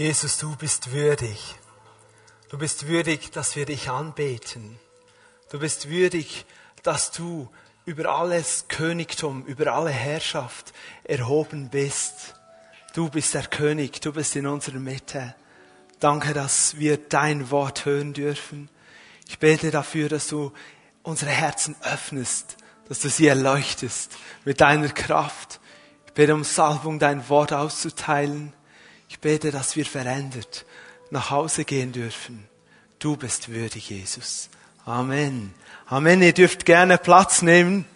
[0.00, 1.56] Jesus, du bist würdig.
[2.48, 4.78] Du bist würdig, dass wir dich anbeten.
[5.50, 6.46] Du bist würdig,
[6.82, 7.50] dass du
[7.84, 10.72] über alles Königtum, über alle Herrschaft
[11.04, 12.34] erhoben bist.
[12.94, 15.34] Du bist der König, du bist in unserer Mitte.
[15.98, 18.70] Danke, dass wir dein Wort hören dürfen.
[19.28, 20.50] Ich bete dafür, dass du
[21.02, 22.56] unsere Herzen öffnest,
[22.88, 25.60] dass du sie erleuchtest mit deiner Kraft.
[26.06, 28.54] Ich bete um Salbung, dein Wort auszuteilen.
[29.10, 30.64] Ich bete, dass wir verändert
[31.10, 32.48] nach Hause gehen dürfen.
[33.00, 34.48] Du bist würdig, Jesus.
[34.86, 35.52] Amen.
[35.86, 36.22] Amen.
[36.22, 37.86] Ihr dürft gerne Platz nehmen.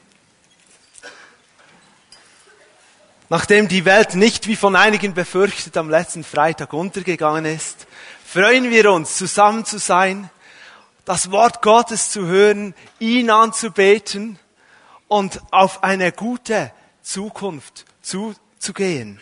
[3.29, 7.87] Nachdem die Welt nicht wie von einigen befürchtet am letzten Freitag untergegangen ist,
[8.27, 10.31] freuen wir uns, zusammen zu sein,
[11.05, 14.41] das Wort Gottes zu hören, ihn anzubeten
[15.07, 16.73] und auf eine gute
[17.03, 19.21] Zukunft zuzugehen.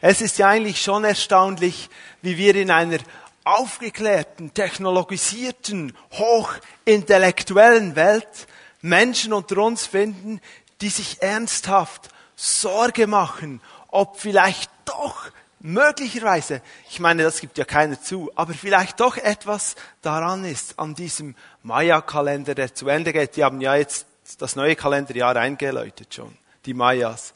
[0.00, 1.90] Es ist ja eigentlich schon erstaunlich,
[2.22, 2.98] wie wir in einer
[3.44, 8.46] aufgeklärten, technologisierten, hochintellektuellen Welt
[8.80, 10.40] Menschen unter uns finden,
[10.80, 18.00] die sich ernsthaft Sorge machen, ob vielleicht doch möglicherweise, ich meine, das gibt ja keiner
[18.00, 23.36] zu, aber vielleicht doch etwas daran ist an diesem Maya-Kalender, der zu Ende geht.
[23.36, 24.06] Die haben ja jetzt
[24.38, 26.36] das neue Kalenderjahr eingeläutet schon,
[26.66, 27.34] die Mayas.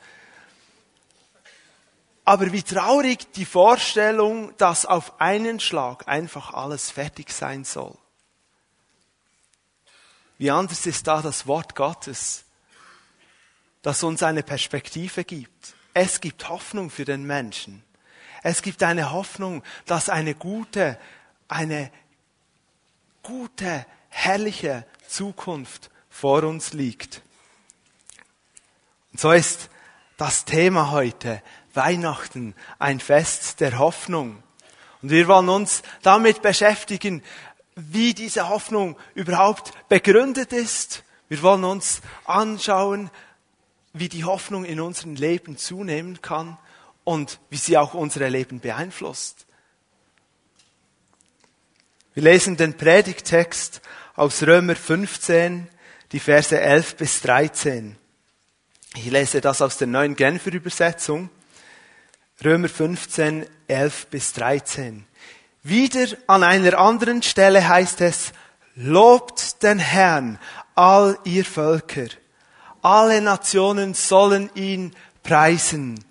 [2.25, 7.97] Aber wie traurig die Vorstellung, dass auf einen Schlag einfach alles fertig sein soll.
[10.39, 12.45] Wie anders ist da das Wort Gottes,
[13.83, 15.75] das uns eine Perspektive gibt.
[15.95, 17.83] Es gibt Hoffnung für den Menschen.
[18.43, 20.99] Es gibt eine Hoffnung, dass eine gute,
[21.49, 21.93] eine
[23.23, 27.23] gute, herrliche Zukunft vor uns liegt.
[29.13, 29.69] Und so ist
[30.17, 31.43] das Thema heute
[31.75, 34.43] Weihnachten, ein Fest der Hoffnung.
[35.03, 37.23] Und wir wollen uns damit beschäftigen,
[37.75, 41.05] wie diese Hoffnung überhaupt begründet ist.
[41.29, 43.11] Wir wollen uns anschauen,
[43.93, 46.59] wie die Hoffnung in unserem Leben zunehmen kann
[47.05, 49.47] und wie sie auch unsere Leben beeinflusst.
[52.15, 53.81] Wir lesen den Predigtext
[54.15, 55.69] aus Römer 15,
[56.13, 57.97] die Verse 11 bis 13.
[58.95, 61.31] Ich lese das aus der neuen Genfer Übersetzung.
[62.45, 65.05] Römer 15, 11 bis 13.
[65.63, 68.33] Wieder an einer anderen Stelle heißt es,
[68.75, 70.41] lobt den Herrn,
[70.75, 72.09] all ihr Völker.
[72.81, 74.93] Alle Nationen sollen ihn
[75.23, 76.05] preisen.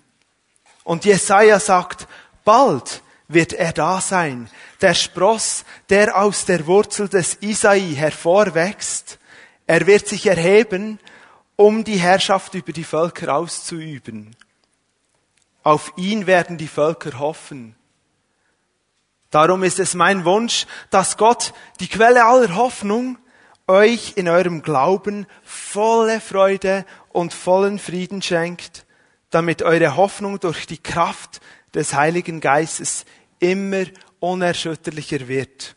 [0.84, 2.08] Und Jesaja sagt,
[2.44, 4.48] bald wird er da sein,
[4.80, 9.18] der Spross, der aus der Wurzel des Isai hervorwächst.
[9.66, 10.98] Er wird sich erheben,
[11.56, 14.34] um die Herrschaft über die Völker auszuüben.
[15.62, 17.76] Auf ihn werden die Völker hoffen.
[19.30, 23.18] Darum ist es mein Wunsch, dass Gott, die Quelle aller Hoffnung,
[23.66, 28.84] euch in eurem Glauben volle Freude und vollen Frieden schenkt,
[29.30, 31.40] damit eure Hoffnung durch die Kraft
[31.74, 33.04] des Heiligen Geistes
[33.38, 33.84] immer
[34.20, 35.76] unerschütterlicher wird.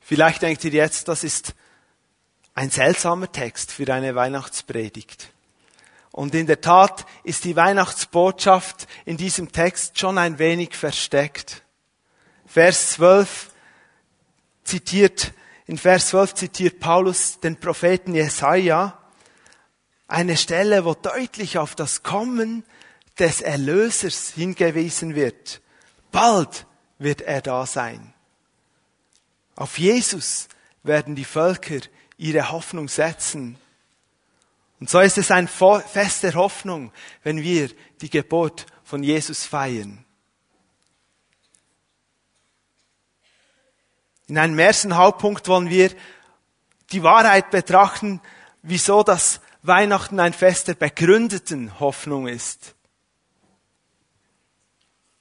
[0.00, 1.54] Vielleicht denkt ihr jetzt, das ist
[2.54, 5.30] ein seltsamer Text für eine Weihnachtspredigt.
[6.14, 11.64] Und in der Tat ist die Weihnachtsbotschaft in diesem Text schon ein wenig versteckt.
[12.46, 13.50] Vers 12
[14.62, 15.32] zitiert,
[15.66, 18.96] in Vers 12 zitiert Paulus den Propheten Jesaja,
[20.06, 22.62] eine Stelle, wo deutlich auf das Kommen
[23.18, 25.62] des Erlösers hingewiesen wird.
[26.12, 26.66] Bald
[27.00, 28.14] wird er da sein.
[29.56, 30.46] Auf Jesus
[30.84, 31.80] werden die Völker
[32.18, 33.58] ihre Hoffnung setzen.
[34.84, 37.70] Und so ist es ein Fest der Hoffnung, wenn wir
[38.02, 40.04] die Geburt von Jesus feiern.
[44.26, 45.90] In einem ersten Hauptpunkt wollen wir
[46.92, 48.20] die Wahrheit betrachten,
[48.60, 52.74] wieso das Weihnachten ein Fest der begründeten Hoffnung ist.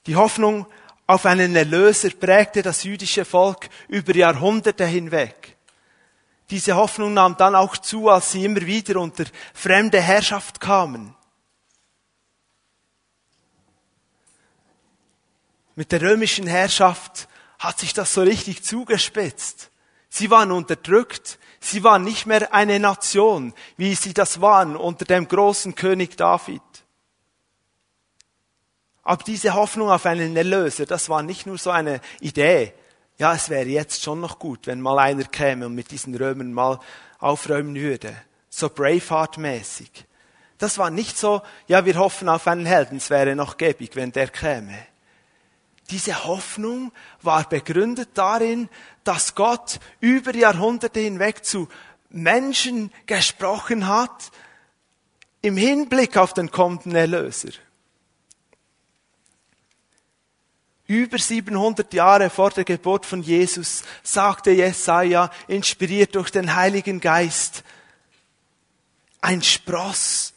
[0.08, 0.68] Die Hoffnung
[1.08, 5.53] auf einen Erlöser prägte das jüdische Volk über Jahrhunderte hinweg.
[6.50, 11.16] Diese Hoffnung nahm dann auch zu, als sie immer wieder unter fremde Herrschaft kamen.
[15.76, 19.72] Mit der römischen Herrschaft hat sich das so richtig zugespitzt.
[20.10, 25.28] Sie waren unterdrückt, sie waren nicht mehr eine Nation, wie sie das waren unter dem
[25.28, 26.62] großen König David.
[29.02, 32.74] Aber diese Hoffnung auf einen Erlöser, das war nicht nur so eine Idee,
[33.18, 36.54] ja, es wäre jetzt schon noch gut, wenn mal einer käme und mit diesen Römern
[36.54, 36.80] mal
[37.20, 38.16] aufräumen würde.
[38.50, 40.06] So Braveheart-mäßig.
[40.58, 44.12] Das war nicht so, ja, wir hoffen auf einen Helden, es wäre noch gäbig, wenn
[44.12, 44.78] der käme.
[45.90, 48.70] Diese Hoffnung war begründet darin,
[49.04, 51.68] dass Gott über Jahrhunderte hinweg zu
[52.10, 54.32] Menschen gesprochen hat,
[55.42, 57.50] im Hinblick auf den kommenden Erlöser.
[60.86, 67.64] Über 700 Jahre vor der Geburt von Jesus sagte Jesaja, inspiriert durch den Heiligen Geist,
[69.22, 70.34] ein Spross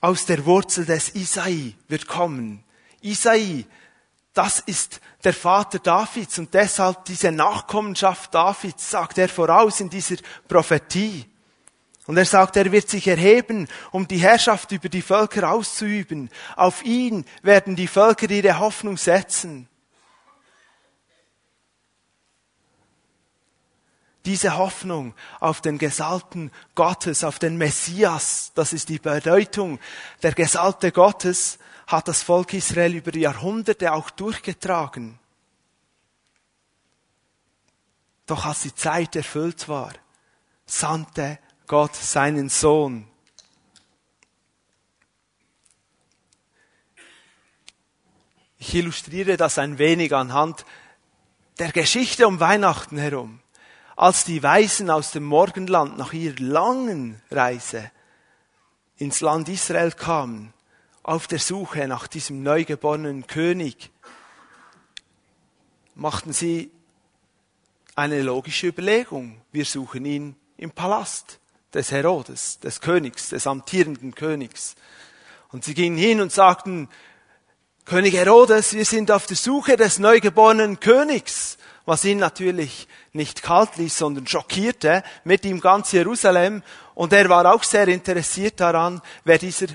[0.00, 2.64] aus der Wurzel des Isai wird kommen.
[3.02, 3.64] Isai,
[4.34, 10.16] das ist der Vater Davids und deshalb diese Nachkommenschaft Davids sagt er voraus in dieser
[10.48, 11.26] Prophetie.
[12.06, 16.30] Und er sagt, er wird sich erheben, um die Herrschaft über die Völker auszuüben.
[16.56, 19.68] Auf ihn werden die Völker ihre Hoffnung setzen.
[24.24, 29.80] Diese Hoffnung auf den Gesalten Gottes, auf den Messias, das ist die Bedeutung.
[30.22, 31.58] Der Gesalte Gottes
[31.88, 35.18] hat das Volk Israel über Jahrhunderte auch durchgetragen.
[38.26, 39.92] Doch als die Zeit erfüllt war,
[40.66, 43.06] sandte Gott seinen Sohn.
[48.58, 50.64] Ich illustriere das ein wenig anhand
[51.58, 53.40] der Geschichte um Weihnachten herum.
[53.96, 57.90] Als die Weisen aus dem Morgenland nach ihrer langen Reise
[58.96, 60.54] ins Land Israel kamen,
[61.02, 63.90] auf der Suche nach diesem neugeborenen König,
[65.94, 66.70] machten sie
[67.94, 69.40] eine logische Überlegung.
[69.50, 71.40] Wir suchen ihn im Palast
[71.74, 74.74] des Herodes, des Königs, des amtierenden Königs.
[75.50, 76.88] Und sie gingen hin und sagten,
[77.84, 83.76] König Herodes, wir sind auf der Suche des neugeborenen Königs, was ihn natürlich nicht kalt
[83.76, 86.62] ließ, sondern schockierte, mit ihm ganz Jerusalem.
[86.94, 89.66] Und er war auch sehr interessiert daran, wer dieser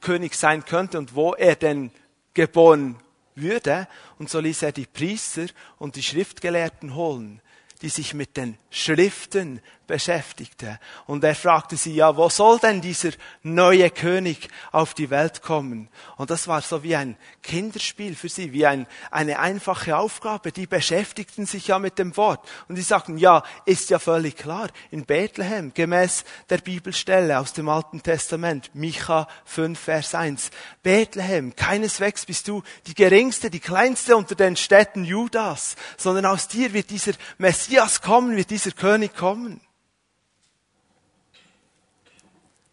[0.00, 1.92] König sein könnte und wo er denn
[2.34, 2.96] geboren
[3.36, 3.86] würde.
[4.18, 5.46] Und so ließ er die Priester
[5.78, 7.40] und die Schriftgelehrten holen,
[7.80, 10.78] die sich mit den Schriften beschäftigte.
[11.06, 13.10] Und er fragte sie, ja, wo soll denn dieser
[13.42, 15.88] neue König auf die Welt kommen?
[16.16, 20.52] Und das war so wie ein Kinderspiel für sie, wie ein, eine einfache Aufgabe.
[20.52, 22.48] Die beschäftigten sich ja mit dem Wort.
[22.68, 27.68] Und die sagten, ja, ist ja völlig klar, in Bethlehem, gemäß der Bibelstelle aus dem
[27.68, 30.50] Alten Testament, Micha 5, Vers 1.
[30.82, 36.72] Bethlehem, keineswegs bist du die geringste, die kleinste unter den Städten Judas, sondern aus dir
[36.72, 39.60] wird dieser Messias kommen, wird dieser König kommen.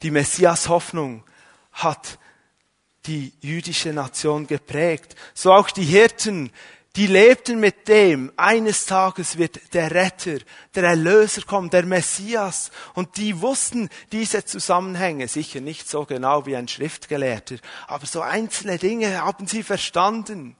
[0.01, 1.23] Die Messias-Hoffnung
[1.71, 2.17] hat
[3.05, 5.15] die jüdische Nation geprägt.
[5.33, 6.51] So auch die Hirten,
[6.95, 10.39] die lebten mit dem, eines Tages wird der Retter,
[10.75, 12.71] der Erlöser kommen, der Messias.
[12.93, 17.57] Und die wussten diese Zusammenhänge, sicher nicht so genau wie ein Schriftgelehrter,
[17.87, 20.55] aber so einzelne Dinge haben sie verstanden.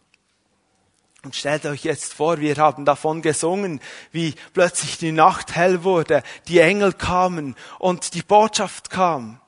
[1.24, 3.82] Und stellt euch jetzt vor, wir haben davon gesungen,
[4.12, 9.42] wie plötzlich die Nacht hell wurde, die Engel kamen und die Botschaft kam.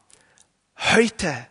[0.94, 1.48] Heute,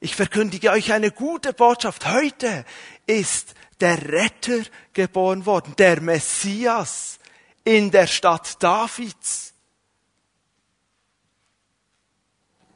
[0.00, 2.64] ich verkündige euch eine gute Botschaft, heute
[3.06, 4.62] ist der Retter
[4.92, 7.20] geboren worden, der Messias
[7.62, 9.54] in der Stadt Davids.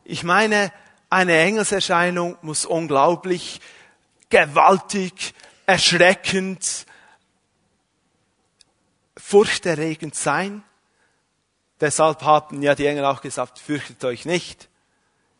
[0.05, 0.73] Ich meine,
[1.11, 3.61] eine Engelserscheinung muss unglaublich
[4.29, 5.35] gewaltig
[5.67, 6.87] erschreckend,
[9.17, 10.63] furchterregend sein.
[11.81, 14.69] Deshalb haben ja die Engel auch gesagt, fürchtet euch nicht.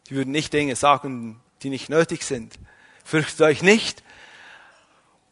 [0.09, 2.55] Die würden nicht Dinge sagen, die nicht nötig sind.
[3.05, 4.03] Fürchtet euch nicht.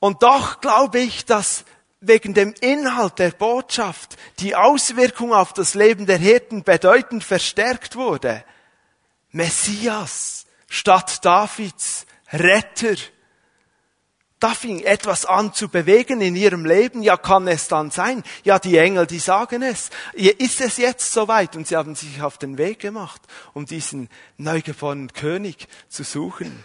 [0.01, 1.65] Und doch glaube ich, dass
[2.01, 8.45] wegen dem Inhalt der Botschaft die Auswirkung auf das Leben der Hirten bedeutend verstärkt wurde.
[9.31, 12.97] Messias, Stadt Davids, Retter,
[14.43, 17.03] da fing etwas an zu bewegen in ihrem Leben.
[17.03, 18.25] Ja, kann es dann sein?
[18.43, 19.91] Ja, die Engel, die sagen es.
[20.15, 21.55] Ist es jetzt soweit?
[21.55, 23.23] Und sie haben sich auf den Weg gemacht,
[23.55, 24.09] um diesen
[24.39, 26.65] neugeborenen König zu suchen.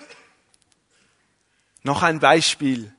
[1.84, 2.92] Noch ein Beispiel.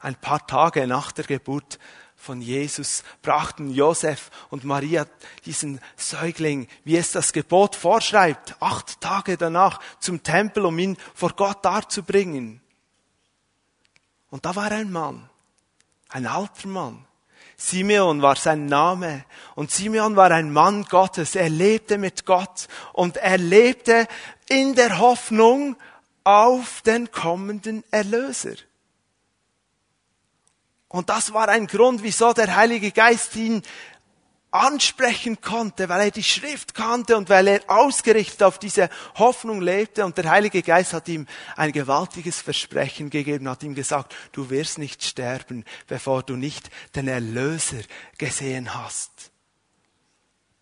[0.00, 1.78] Ein paar Tage nach der Geburt
[2.16, 5.06] von Jesus brachten Josef und Maria
[5.44, 11.34] diesen Säugling, wie es das Gebot vorschreibt, acht Tage danach zum Tempel, um ihn vor
[11.36, 12.63] Gott darzubringen.
[14.34, 15.30] Und da war ein Mann,
[16.08, 17.06] ein alter Mann.
[17.56, 19.24] Simeon war sein Name.
[19.54, 21.36] Und Simeon war ein Mann Gottes.
[21.36, 24.08] Er lebte mit Gott und er lebte
[24.48, 25.76] in der Hoffnung
[26.24, 28.56] auf den kommenden Erlöser.
[30.88, 33.62] Und das war ein Grund, wieso der Heilige Geist ihn
[34.54, 40.04] ansprechen konnte, weil er die Schrift kannte und weil er ausgerichtet auf diese Hoffnung lebte.
[40.04, 44.78] Und der Heilige Geist hat ihm ein gewaltiges Versprechen gegeben, hat ihm gesagt, du wirst
[44.78, 47.82] nicht sterben, bevor du nicht den Erlöser
[48.16, 49.32] gesehen hast.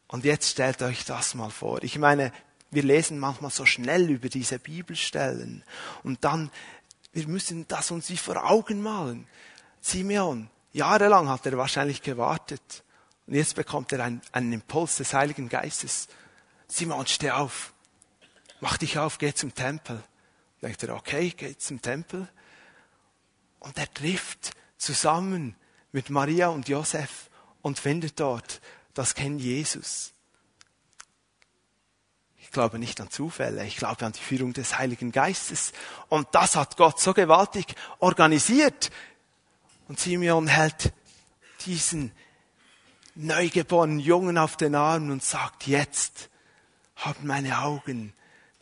[0.08, 1.82] Und jetzt stellt euch das mal vor.
[1.82, 2.32] Ich meine,
[2.70, 5.64] wir lesen manchmal so schnell über diese Bibelstellen
[6.02, 6.50] und dann,
[7.12, 9.26] wir müssen das uns wie vor Augen malen.
[9.82, 12.82] Simeon, jahrelang hat er wahrscheinlich gewartet
[13.32, 16.08] und jetzt bekommt er einen, einen Impuls des Heiligen Geistes.
[16.68, 17.72] Simon, steh auf.
[18.60, 20.02] Mach dich auf, geh zum Tempel.
[20.60, 22.28] Denkt er, okay, geh zum Tempel.
[23.58, 25.56] Und er trifft zusammen
[25.92, 27.30] mit Maria und Josef
[27.62, 28.60] und findet dort
[28.92, 30.12] das kennt Jesus.
[32.36, 35.72] Ich glaube nicht an Zufälle, ich glaube an die Führung des Heiligen Geistes.
[36.10, 38.90] Und das hat Gott so gewaltig organisiert.
[39.88, 40.92] Und Simeon hält
[41.64, 42.12] diesen
[43.14, 46.30] neugeborenen Jungen auf den Arm und sagt, jetzt
[46.96, 48.12] haben meine Augen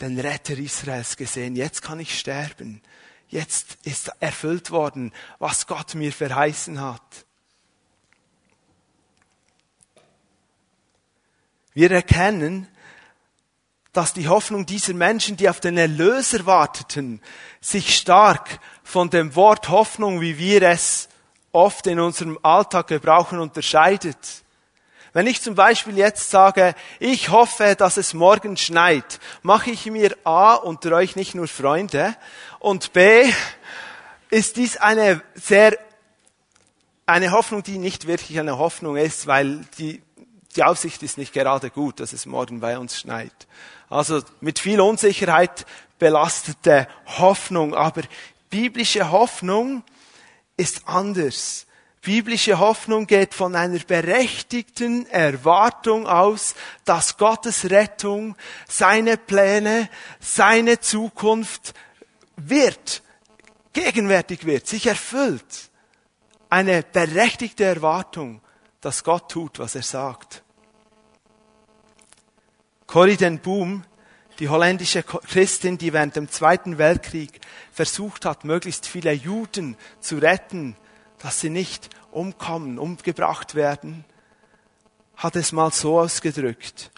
[0.00, 2.82] den Retter Israels gesehen, jetzt kann ich sterben.
[3.28, 7.24] Jetzt ist erfüllt worden, was Gott mir verheißen hat.
[11.72, 12.66] Wir erkennen,
[13.92, 17.20] dass die Hoffnung dieser Menschen, die auf den Erlöser warteten,
[17.60, 21.08] sich stark von dem Wort Hoffnung, wie wir es
[21.52, 24.16] oft in unserem Alltag gebrauchen, unterscheidet.
[25.12, 30.16] Wenn ich zum Beispiel jetzt sage, ich hoffe, dass es morgen schneit, mache ich mir
[30.24, 32.16] A unter euch nicht nur Freunde
[32.60, 33.30] und B
[34.30, 35.76] ist dies eine sehr,
[37.06, 40.00] eine Hoffnung, die nicht wirklich eine Hoffnung ist, weil die
[40.56, 43.32] die Aussicht ist nicht gerade gut, dass es morgen bei uns schneit.
[43.88, 45.66] Also mit viel Unsicherheit
[45.98, 46.88] belastete
[47.18, 47.74] Hoffnung.
[47.74, 48.02] Aber
[48.48, 49.84] biblische Hoffnung
[50.60, 51.66] ist anders.
[52.02, 58.36] Biblische Hoffnung geht von einer berechtigten Erwartung aus, dass Gottes Rettung,
[58.68, 61.74] seine Pläne, seine Zukunft
[62.36, 63.02] wird,
[63.72, 65.70] gegenwärtig wird, sich erfüllt.
[66.48, 68.40] Eine berechtigte Erwartung
[68.80, 70.42] dass Gott tut, was er sagt.
[72.86, 73.84] Corrie den Boom,
[74.40, 77.40] die holländische Christin, die während dem Zweiten Weltkrieg
[77.72, 80.76] versucht hat, möglichst viele Juden zu retten,
[81.18, 84.04] dass sie nicht umkommen, umgebracht werden,
[85.14, 86.90] hat es mal so ausgedrückt.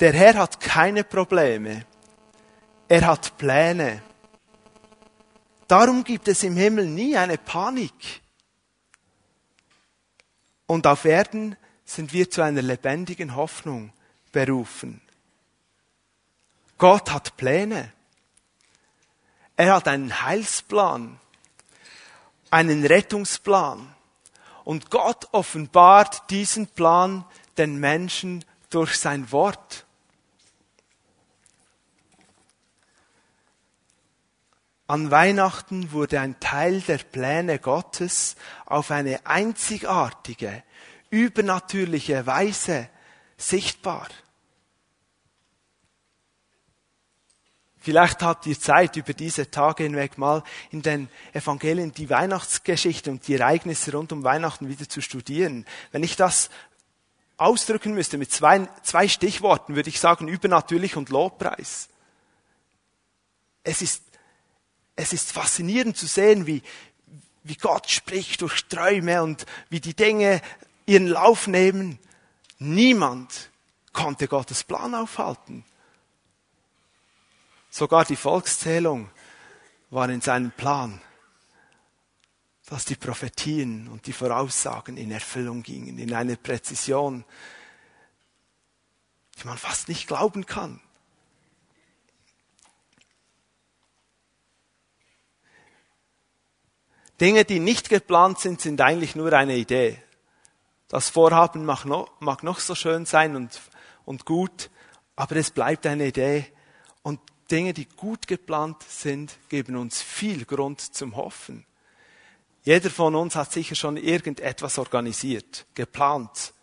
[0.00, 1.84] Der Herr hat keine Probleme.
[2.88, 4.02] Er hat Pläne.
[5.68, 8.22] Darum gibt es im Himmel nie eine Panik.
[10.66, 13.92] Und auf Erden sind wir zu einer lebendigen Hoffnung
[14.32, 15.00] berufen.
[16.78, 17.92] Gott hat Pläne.
[19.56, 21.20] Er hat einen Heilsplan,
[22.50, 23.94] einen Rettungsplan.
[24.64, 27.24] Und Gott offenbart diesen Plan
[27.58, 29.84] den Menschen durch sein Wort.
[34.86, 40.64] An Weihnachten wurde ein Teil der Pläne Gottes auf eine einzigartige,
[41.10, 42.88] übernatürliche Weise
[43.40, 44.08] sichtbar.
[47.82, 53.26] Vielleicht habt ihr Zeit, über diese Tage hinweg mal in den Evangelien die Weihnachtsgeschichte und
[53.26, 55.64] die Ereignisse rund um Weihnachten wieder zu studieren.
[55.90, 56.50] Wenn ich das
[57.38, 61.88] ausdrücken müsste mit zwei, zwei Stichworten, würde ich sagen übernatürlich und Lobpreis.
[63.64, 64.02] Es ist
[65.00, 66.62] es ist faszinierend zu sehen, wie,
[67.42, 70.42] wie Gott spricht durch Träume und wie die Dinge
[70.84, 71.98] ihren Lauf nehmen.
[72.62, 73.50] Niemand
[73.94, 75.64] konnte Gottes Plan aufhalten.
[77.70, 79.10] Sogar die Volkszählung
[79.88, 81.00] war in seinem Plan,
[82.66, 87.24] dass die Prophetien und die Voraussagen in Erfüllung gingen, in einer Präzision,
[89.38, 90.82] die man fast nicht glauben kann.
[97.20, 100.02] Dinge, die nicht geplant sind, sind eigentlich nur eine Idee.
[100.90, 103.60] Das Vorhaben mag noch, mag noch so schön sein und,
[104.04, 104.70] und gut,
[105.14, 106.46] aber es bleibt eine Idee.
[107.02, 111.64] Und Dinge, die gut geplant sind, geben uns viel Grund zum Hoffen.
[112.64, 116.54] Jeder von uns hat sicher schon irgendetwas organisiert, geplant.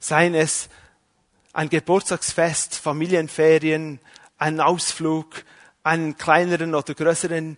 [0.00, 0.68] Seien es
[1.52, 4.00] ein Geburtstagsfest, Familienferien,
[4.36, 5.44] ein Ausflug,
[5.84, 7.56] einen kleineren oder größeren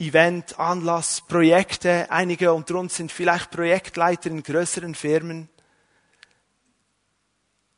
[0.00, 2.10] Event, Anlass, Projekte.
[2.10, 5.48] Einige unter uns sind vielleicht Projektleiter in größeren Firmen.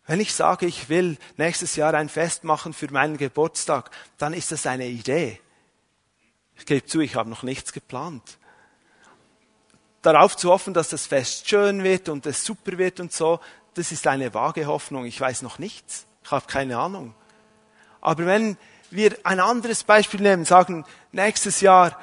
[0.06, 4.52] Wenn ich sage, ich will nächstes Jahr ein Fest machen für meinen Geburtstag, dann ist
[4.52, 5.40] das eine Idee.
[6.56, 8.36] Ich gebe zu, ich habe noch nichts geplant.
[10.02, 13.40] darauf zu hoffen, dass das Fest schön wird und es super wird und so,
[13.74, 15.04] das ist eine vage Hoffnung.
[15.04, 16.06] Ich weiß noch nichts.
[16.24, 17.14] Ich habe keine Ahnung.
[18.00, 18.56] Aber wenn
[18.90, 21.98] wir ein anderes Beispiel nehmen, sagen, nächstes Jahr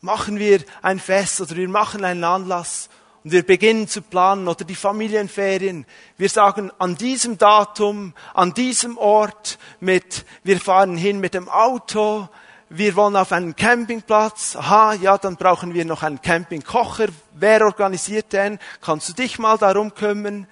[0.00, 2.88] machen wir ein Fest oder wir machen einen Anlass
[3.22, 5.86] und wir beginnen zu planen oder die Familienferien.
[6.16, 12.28] Wir sagen an diesem Datum, an diesem Ort mit, wir fahren hin mit dem Auto,
[12.72, 14.54] wir wollen auf einen Campingplatz.
[14.54, 17.08] Aha, ja, dann brauchen wir noch einen Campingkocher.
[17.34, 18.60] Wer organisiert den?
[18.80, 20.46] Kannst du dich mal darum kümmern?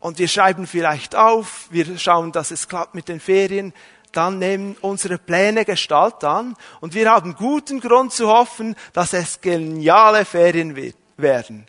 [0.00, 3.72] Und wir schreiben vielleicht auf, wir schauen, dass es klappt mit den Ferien.
[4.12, 9.40] Dann nehmen unsere Pläne Gestalt an und wir haben guten Grund zu hoffen, dass es
[9.40, 11.66] geniale Ferien werden.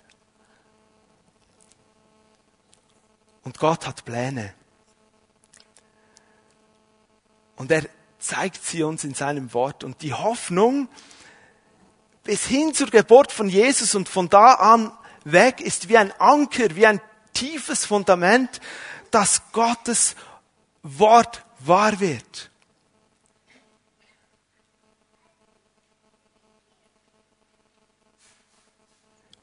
[3.43, 4.53] Und Gott hat Pläne.
[7.55, 7.83] Und er
[8.19, 9.83] zeigt sie uns in seinem Wort.
[9.83, 10.87] Und die Hoffnung
[12.23, 14.91] bis hin zur Geburt von Jesus und von da an
[15.25, 17.01] weg ist wie ein Anker, wie ein
[17.33, 18.61] tiefes Fundament,
[19.11, 20.15] dass Gottes
[20.83, 22.51] Wort wahr wird.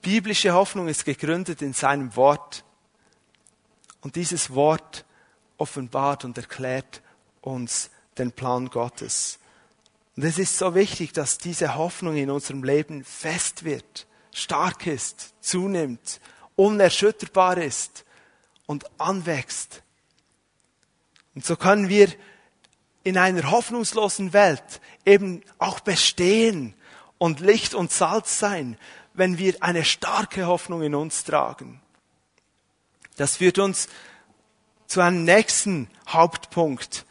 [0.03, 2.65] Biblische Hoffnung ist gegründet in seinem Wort.
[4.01, 5.05] Und dieses Wort
[5.59, 7.03] offenbart und erklärt
[7.43, 9.39] uns den Plan Gottes.
[10.17, 15.35] Und es ist so wichtig, dass diese Hoffnung in unserem Leben fest wird, stark ist,
[15.41, 16.21] zunimmt,
[16.57, 18.05] unerschütterbar ist
[18.67, 19.83] und anwächst.
[21.35, 22.09] Und so können wir
[23.03, 26.75] in einer hoffnungslosen Welt eben auch bestehen
[27.19, 28.77] und Licht und Salz sein,
[29.15, 31.81] wenn wir eine starke Hoffnung in uns tragen.
[33.17, 33.89] Das führt uns
[34.87, 37.07] zu einem nächsten Hauptpunkt,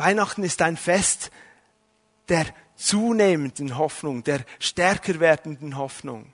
[0.00, 1.30] Weihnachten ist ein Fest
[2.30, 6.32] der zunehmenden Hoffnung, der stärker werdenden Hoffnung.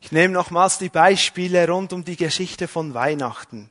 [0.00, 3.70] Ich nehme nochmals die Beispiele rund um die Geschichte von Weihnachten.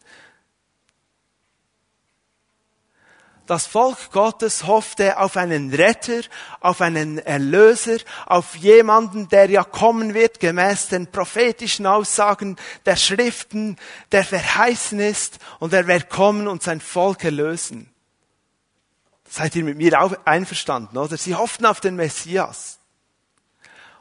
[3.50, 6.22] Das Volk Gottes hoffte auf einen Retter,
[6.60, 13.78] auf einen Erlöser, auf jemanden, der ja kommen wird, gemäß den prophetischen Aussagen der Schriften,
[14.12, 17.92] der verheißen ist und er wird kommen und sein Volk erlösen.
[19.28, 21.18] Seid ihr mit mir einverstanden, oder?
[21.18, 22.79] Sie hofften auf den Messias.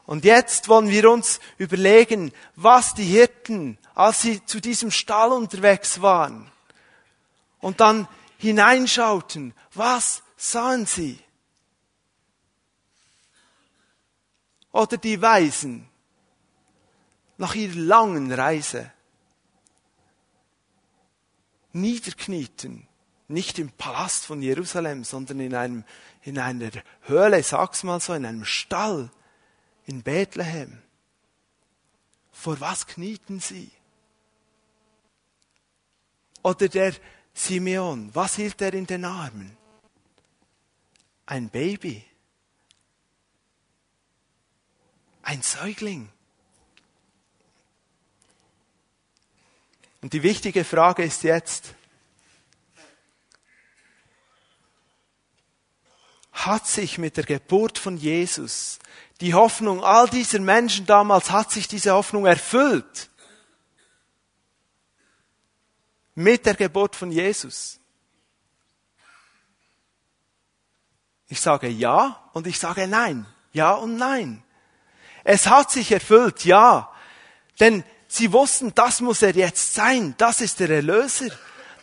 [0.09, 6.01] Und jetzt wollen wir uns überlegen, was die Hirten, als sie zu diesem Stall unterwegs
[6.01, 6.51] waren,
[7.59, 8.07] und dann
[8.39, 11.19] hineinschauten, was sahen sie?
[14.71, 15.87] Oder die Weisen
[17.37, 18.91] nach ihrer langen Reise
[21.71, 22.87] niederknieten,
[23.27, 25.83] nicht im Palast von Jerusalem, sondern in einem,
[26.23, 29.11] in einer Höhle, sag's mal so, in einem Stall
[29.89, 30.77] in Bethlehem.
[32.31, 33.71] Vor was knieten sie?
[36.43, 36.93] Oder der
[37.33, 39.57] Simeon, was hielt er in den Armen?
[41.25, 42.05] Ein Baby.
[45.23, 46.09] Ein Säugling.
[50.01, 51.73] Und die wichtige Frage ist jetzt,
[56.45, 58.79] hat sich mit der Geburt von Jesus
[59.21, 63.09] die Hoffnung all dieser Menschen damals, hat sich diese Hoffnung erfüllt?
[66.19, 67.79] mit der Geburt von Jesus?
[71.27, 73.25] Ich sage ja und ich sage nein.
[73.53, 74.43] Ja und nein.
[75.23, 76.91] Es hat sich erfüllt, ja.
[77.59, 80.13] Denn sie wussten, das muss er jetzt sein.
[80.17, 81.29] Das ist der Erlöser.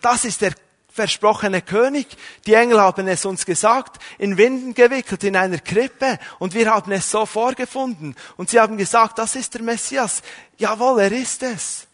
[0.02, 0.52] Das ist der
[0.96, 2.08] versprochene König.
[2.46, 6.18] Die Engel haben es uns gesagt, in Winden gewickelt, in einer Krippe.
[6.40, 8.16] Und wir haben es so vorgefunden.
[8.36, 10.22] Und sie haben gesagt, das ist der Messias.
[10.56, 11.86] Jawohl, er ist es.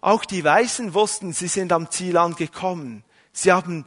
[0.00, 3.02] Auch die Weißen wussten, sie sind am Ziel angekommen.
[3.32, 3.84] Sie haben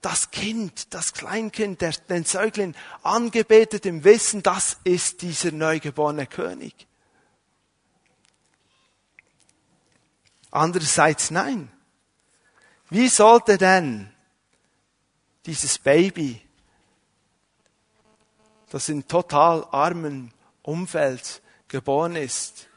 [0.00, 6.86] das Kind, das Kleinkind, den Säugling angebetet im Wissen, das ist dieser neugeborene König.
[10.50, 11.70] Andererseits nein.
[12.88, 14.10] Wie sollte denn
[15.46, 16.40] dieses Baby,
[18.70, 20.32] das in total armen
[20.62, 22.68] Umfeld geboren ist,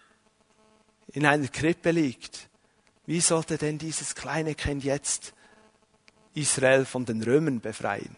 [1.07, 2.49] in einer Krippe liegt,
[3.05, 5.33] wie sollte denn dieses kleine Kind jetzt
[6.33, 8.15] Israel von den Römern befreien?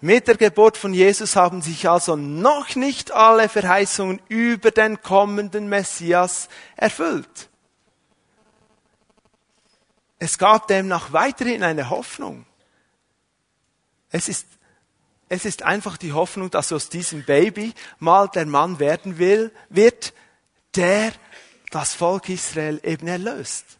[0.00, 5.68] Mit der Geburt von Jesus haben sich also noch nicht alle Verheißungen über den kommenden
[5.68, 7.48] Messias erfüllt.
[10.18, 12.46] es gab demnach weiterhin eine Hoffnung.
[14.10, 14.46] Es ist,
[15.28, 20.14] es ist einfach die Hoffnung, dass aus diesem Baby mal der Mann werden will, wird,
[20.74, 21.12] der
[21.70, 23.75] das Volk Israel eben erlöst.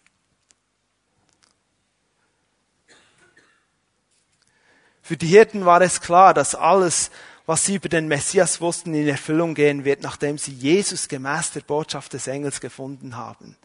[5.07, 7.13] Für die Hirten war es klar, dass alles,
[7.47, 11.61] was sie über den Messias wussten, in Erfüllung gehen wird, nachdem sie Jesus gemäß der
[11.61, 13.57] Botschaft des Engels gefunden haben.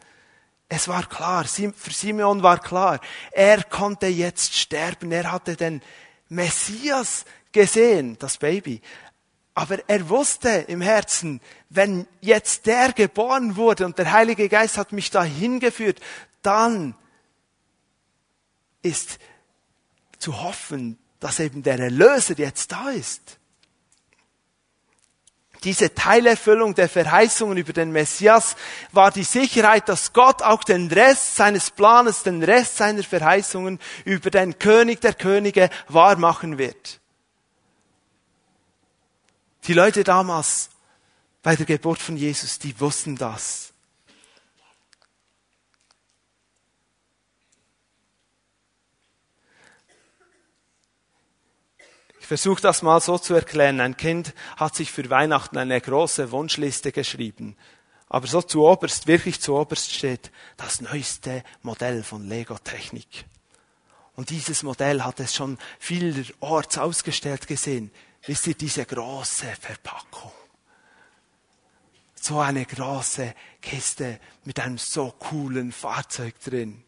[0.68, 3.00] Es war klar, für Simeon war klar,
[3.32, 5.82] er konnte jetzt sterben, er hatte den
[6.28, 8.80] Messias gesehen, das Baby.
[9.52, 14.92] Aber er wusste im Herzen, wenn jetzt der geboren wurde und der Heilige Geist hat
[14.92, 16.00] mich dahin geführt,
[16.42, 16.94] dann
[18.82, 19.18] ist
[20.20, 23.38] zu hoffen, dass eben der Erlöser jetzt da ist.
[25.62, 28.56] Diese Teilerfüllung der Verheißungen über den Messias
[28.90, 34.30] war die Sicherheit, dass Gott auch den Rest seines Planes, den Rest seiner Verheißungen über
[34.30, 36.98] den König der Könige wahr machen wird.
[39.68, 40.70] Die Leute damals
[41.44, 43.71] bei der Geburt von Jesus, die wussten das.
[52.26, 53.80] Versuche das mal so zu erklären.
[53.80, 57.56] Ein Kind hat sich für Weihnachten eine große Wunschliste geschrieben.
[58.08, 63.24] Aber so zu oberst, wirklich zu oberst steht das neueste Modell von Lego-Technik.
[64.14, 67.90] Und dieses Modell hat es schon vielerorts ausgestellt gesehen.
[68.26, 70.32] Wisst ihr, diese große Verpackung.
[72.14, 76.84] So eine große Kiste mit einem so coolen Fahrzeug drin.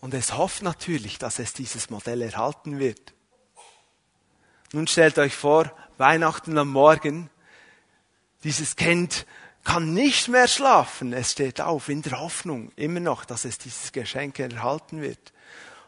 [0.00, 3.14] Und es hofft natürlich, dass es dieses Modell erhalten wird.
[4.72, 7.30] Nun stellt euch vor, Weihnachten am Morgen,
[8.44, 9.26] dieses Kind
[9.64, 11.12] kann nicht mehr schlafen.
[11.12, 15.32] Es steht auf in der Hoffnung immer noch, dass es dieses Geschenk erhalten wird.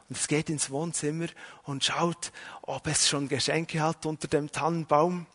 [0.08, 1.28] Und es geht ins Wohnzimmer
[1.62, 5.26] und schaut, ob es schon Geschenke hat unter dem Tannenbaum.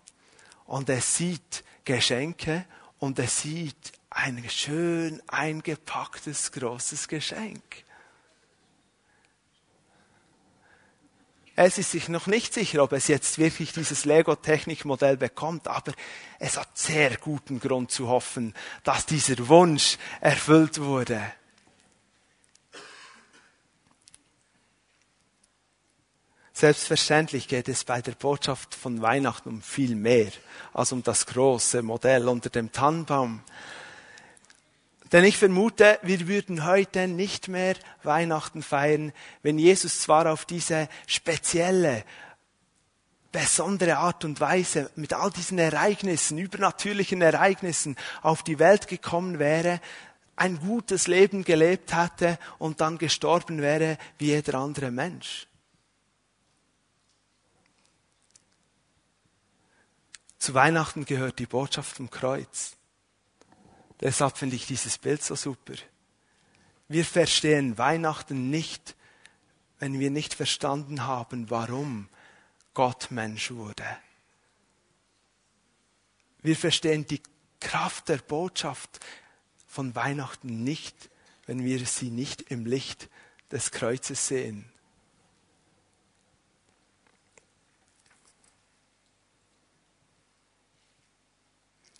[0.66, 2.66] Und es sieht Geschenke
[3.00, 7.85] und es sieht ein schön eingepacktes großes Geschenk.
[11.58, 15.94] Es ist sich noch nicht sicher, ob es jetzt wirklich dieses Lego-Technik-Modell bekommt, aber
[16.38, 21.22] es hat sehr guten Grund zu hoffen, dass dieser Wunsch erfüllt wurde.
[26.52, 30.32] Selbstverständlich geht es bei der Botschaft von Weihnachten um viel mehr
[30.74, 33.42] als um das große Modell unter dem Tannenbaum.
[35.16, 40.90] Denn ich vermute, wir würden heute nicht mehr Weihnachten feiern, wenn Jesus zwar auf diese
[41.08, 42.04] spezielle,
[43.32, 49.80] besondere Art und Weise mit all diesen Ereignissen, übernatürlichen Ereignissen auf die Welt gekommen wäre,
[50.36, 55.48] ein gutes Leben gelebt hätte und dann gestorben wäre wie jeder andere Mensch.
[60.40, 62.76] Zu Weihnachten gehört die Botschaft vom Kreuz.
[64.02, 65.74] Deshalb finde ich dieses Bild so super.
[66.88, 68.96] Wir verstehen Weihnachten nicht,
[69.80, 72.10] wenn wir nicht verstanden haben, warum
[72.74, 73.86] Gott Mensch wurde.
[76.42, 77.22] Wir verstehen die
[77.60, 79.00] Kraft der Botschaft
[79.66, 81.10] von Weihnachten nicht,
[81.48, 83.10] wenn wir sie nicht im Licht
[83.52, 84.72] des Kreuzes sehen.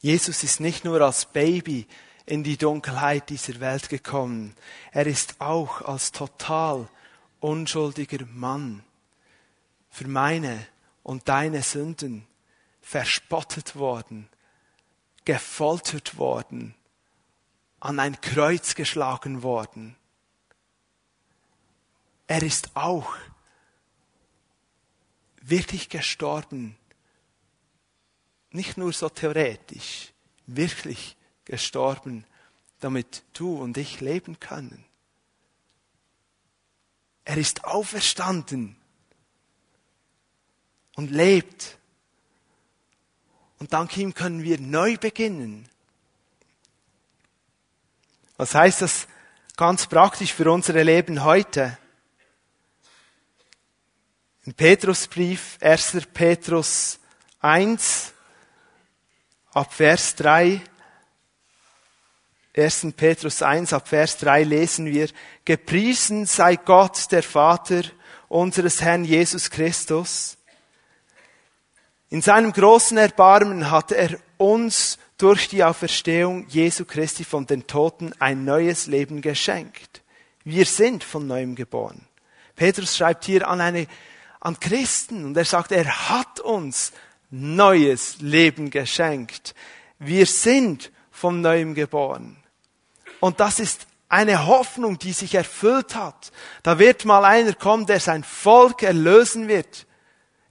[0.06, 1.88] Jesus ist nicht nur als Baby
[2.28, 4.56] in die Dunkelheit dieser Welt gekommen,
[4.92, 6.88] er ist auch als total
[7.40, 8.84] unschuldiger Mann
[9.90, 10.64] für meine
[11.02, 12.28] und deine Sünden
[12.82, 14.30] verspottet worden,
[15.26, 16.76] gefoltert worden,
[17.80, 19.96] an ein Kreuz geschlagen worden.
[22.28, 23.16] Er ist auch
[25.42, 26.78] wirklich gestorben
[28.56, 30.12] nicht nur so theoretisch,
[30.48, 31.16] wirklich
[31.46, 32.26] gestorben,
[32.80, 34.84] damit du und ich leben können.
[37.24, 38.78] Er ist auferstanden
[40.96, 41.78] und lebt.
[43.60, 45.68] Und dank ihm können wir neu beginnen.
[48.38, 49.08] Was heißt das
[49.56, 51.78] ganz praktisch für unser Leben heute?
[54.44, 56.06] Im Petrusbrief, 1.
[56.14, 57.00] Petrus
[57.40, 58.14] 1,
[59.56, 60.62] ab Vers 3,
[62.58, 62.88] 1.
[62.96, 65.08] Petrus 1, ab Vers 3 lesen wir,
[65.46, 67.84] Gepriesen sei Gott, der Vater
[68.28, 70.38] unseres Herrn Jesus Christus.
[72.10, 78.14] In seinem großen Erbarmen hat er uns durch die Auferstehung Jesu Christi von den Toten
[78.20, 80.02] ein neues Leben geschenkt.
[80.44, 82.06] Wir sind von neuem geboren.
[82.58, 83.88] Petrus schreibt hier an eine,
[84.42, 86.92] an Christen und er sagt, er hat uns
[87.36, 89.56] neues Leben geschenkt.
[90.00, 92.38] Wir sind von neuem geboren.
[93.20, 96.32] Und das ist eine Hoffnung, die sich erfüllt hat.
[96.64, 99.86] Da wird mal einer kommen, der sein Volk erlösen wird.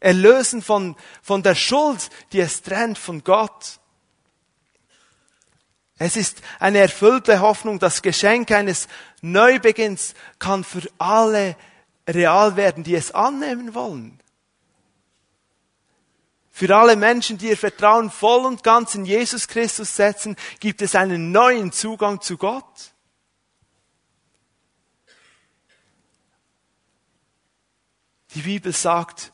[0.00, 3.78] Erlösen von, von der Schuld, die es trennt von Gott.
[5.96, 7.78] Es ist eine erfüllte Hoffnung.
[7.78, 8.88] Das Geschenk eines
[9.22, 11.56] Neubeginns kann für alle
[12.06, 14.20] real werden, die es annehmen wollen.
[16.56, 20.94] Für alle Menschen, die ihr Vertrauen voll und ganz in Jesus Christus setzen, gibt es
[20.94, 22.92] einen neuen Zugang zu Gott.
[28.36, 29.32] Die Bibel sagt,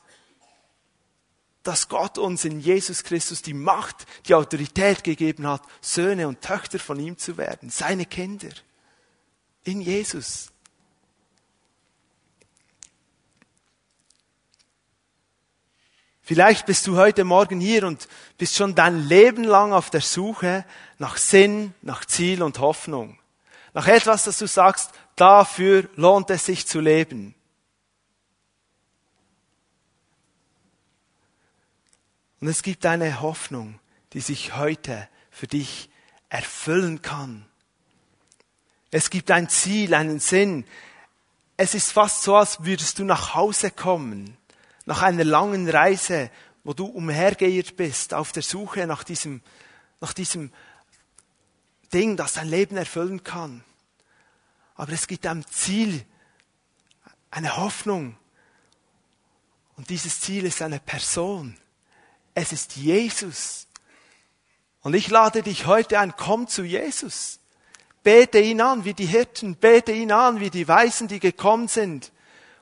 [1.62, 6.78] dass Gott uns in Jesus Christus die Macht, die Autorität gegeben hat, Söhne und Töchter
[6.78, 8.48] von ihm zu werden, seine Kinder.
[9.64, 10.49] In Jesus.
[16.30, 18.06] Vielleicht bist du heute Morgen hier und
[18.38, 20.64] bist schon dein Leben lang auf der Suche
[20.96, 23.18] nach Sinn, nach Ziel und Hoffnung.
[23.74, 27.34] Nach etwas, das du sagst, dafür lohnt es sich zu leben.
[32.40, 33.80] Und es gibt eine Hoffnung,
[34.12, 35.90] die sich heute für dich
[36.28, 37.44] erfüllen kann.
[38.92, 40.64] Es gibt ein Ziel, einen Sinn.
[41.56, 44.36] Es ist fast so, als würdest du nach Hause kommen
[44.86, 46.30] nach einer langen Reise,
[46.64, 49.42] wo du umhergeirrt bist, auf der Suche nach diesem,
[50.00, 50.52] nach diesem
[51.92, 53.64] Ding, das dein Leben erfüllen kann.
[54.74, 56.04] Aber es gibt ein Ziel,
[57.30, 58.16] eine Hoffnung.
[59.76, 61.56] Und dieses Ziel ist eine Person.
[62.34, 63.66] Es ist Jesus.
[64.82, 67.40] Und ich lade dich heute ein, komm zu Jesus.
[68.02, 72.12] Bete ihn an wie die Hirten, bete ihn an wie die Weisen, die gekommen sind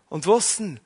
[0.09, 0.81] und wussten,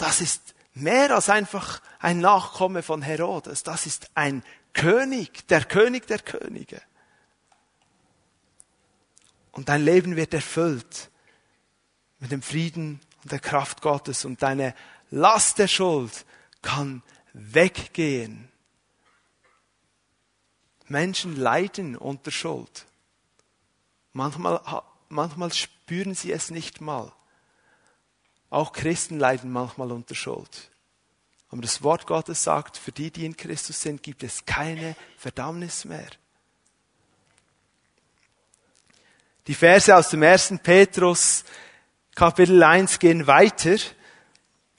[0.00, 3.62] das ist mehr als einfach ein Nachkomme von Herodes.
[3.62, 6.80] Das ist ein König, der König der Könige.
[9.52, 11.10] Und dein Leben wird erfüllt
[12.18, 14.74] mit dem Frieden und der Kraft Gottes und deine
[15.10, 16.24] Last der Schuld
[16.62, 18.48] kann weggehen.
[20.86, 22.86] Menschen leiden unter Schuld.
[24.12, 24.60] Manchmal,
[25.08, 27.12] manchmal spüren sie es nicht mal.
[28.50, 30.70] Auch Christen leiden manchmal unter Schuld.
[31.50, 35.84] Aber das Wort Gottes sagt, für die, die in Christus sind, gibt es keine Verdammnis
[35.84, 36.10] mehr.
[39.46, 41.44] Die Verse aus dem ersten Petrus
[42.14, 43.76] Kapitel 1 gehen weiter.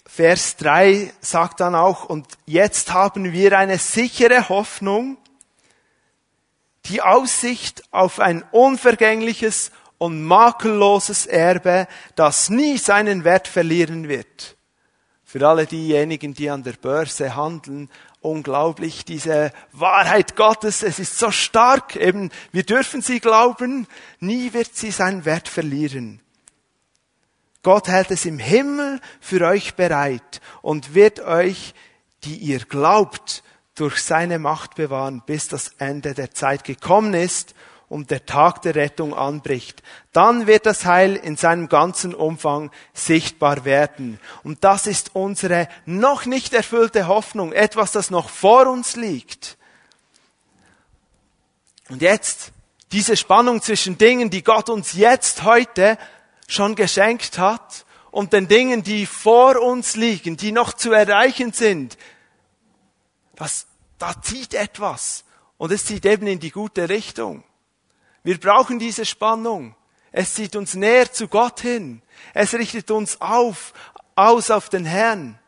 [0.06, 5.18] Vers 3 sagt dann auch, und jetzt haben wir eine sichere Hoffnung,
[6.86, 9.72] die Aussicht auf ein unvergängliches
[10.02, 14.58] und makelloses Erbe, das nie seinen Wert verlieren wird.
[15.24, 17.88] Für alle diejenigen, die an der Börse handeln,
[18.20, 23.86] unglaublich, diese Wahrheit Gottes, es ist so stark, eben, wir dürfen sie glauben,
[24.20, 26.20] nie wird sie seinen Wert verlieren.
[27.62, 31.76] Gott hält es im Himmel für euch bereit und wird euch,
[32.24, 33.44] die ihr glaubt,
[33.76, 37.54] durch seine Macht bewahren, bis das Ende der Zeit gekommen ist
[37.92, 43.66] und der Tag der Rettung anbricht, dann wird das Heil in seinem ganzen Umfang sichtbar
[43.66, 44.18] werden.
[44.44, 49.58] Und das ist unsere noch nicht erfüllte Hoffnung, etwas, das noch vor uns liegt.
[51.90, 52.54] Und jetzt
[52.94, 55.98] diese Spannung zwischen Dingen, die Gott uns jetzt heute
[56.48, 61.98] schon geschenkt hat und den Dingen, die vor uns liegen, die noch zu erreichen sind,
[63.36, 65.26] das, da zieht etwas.
[65.58, 67.44] Und es zieht eben in die gute Richtung.
[68.24, 69.76] Wir brauchen diese Spannung.
[70.12, 72.02] Es zieht uns näher zu Gott hin.
[72.34, 73.74] Es richtet uns auf,
[74.16, 75.40] aus auf den Herrn.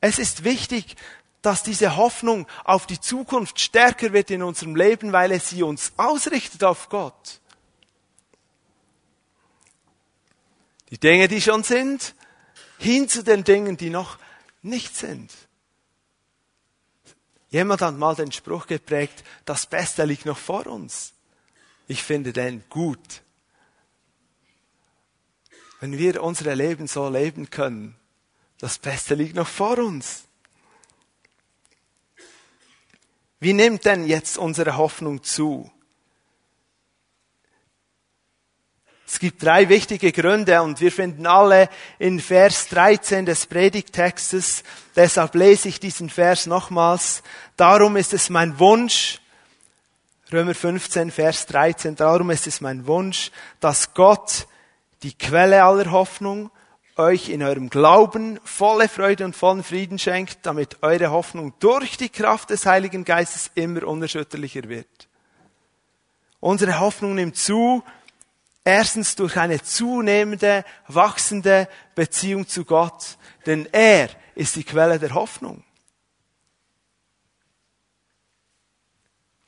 [0.00, 0.96] Es ist wichtig,
[1.42, 5.92] dass diese Hoffnung auf die Zukunft stärker wird in unserem Leben, weil es sie uns
[5.96, 7.40] ausrichtet auf Gott.
[10.90, 12.14] Die Dinge, die schon sind,
[12.78, 14.18] hin zu den Dingen, die noch
[14.62, 15.30] nicht sind.
[17.50, 21.12] Jemand hat mal den Spruch geprägt, das Beste liegt noch vor uns.
[21.88, 23.22] Ich finde den gut.
[25.80, 27.96] Wenn wir unsere Leben so leben können,
[28.58, 30.24] das Beste liegt noch vor uns.
[33.40, 35.72] Wie nimmt denn jetzt unsere Hoffnung zu?
[39.18, 41.68] Gibt drei wichtige Gründe und wir finden alle
[41.98, 44.62] in Vers 13 des Predigtextes.
[44.94, 47.22] Deshalb lese ich diesen Vers nochmals.
[47.56, 49.20] Darum ist es mein Wunsch,
[50.32, 54.46] Römer 15, Vers 13, darum ist es mein Wunsch, dass Gott,
[55.02, 56.52] die Quelle aller Hoffnung,
[56.96, 62.10] euch in eurem Glauben volle Freude und vollen Frieden schenkt, damit eure Hoffnung durch die
[62.10, 65.08] Kraft des Heiligen Geistes immer unerschütterlicher wird.
[66.38, 67.82] Unsere Hoffnung nimmt zu,
[68.64, 75.64] erstens durch eine zunehmende, wachsende Beziehung zu Gott, denn er ist die Quelle der Hoffnung.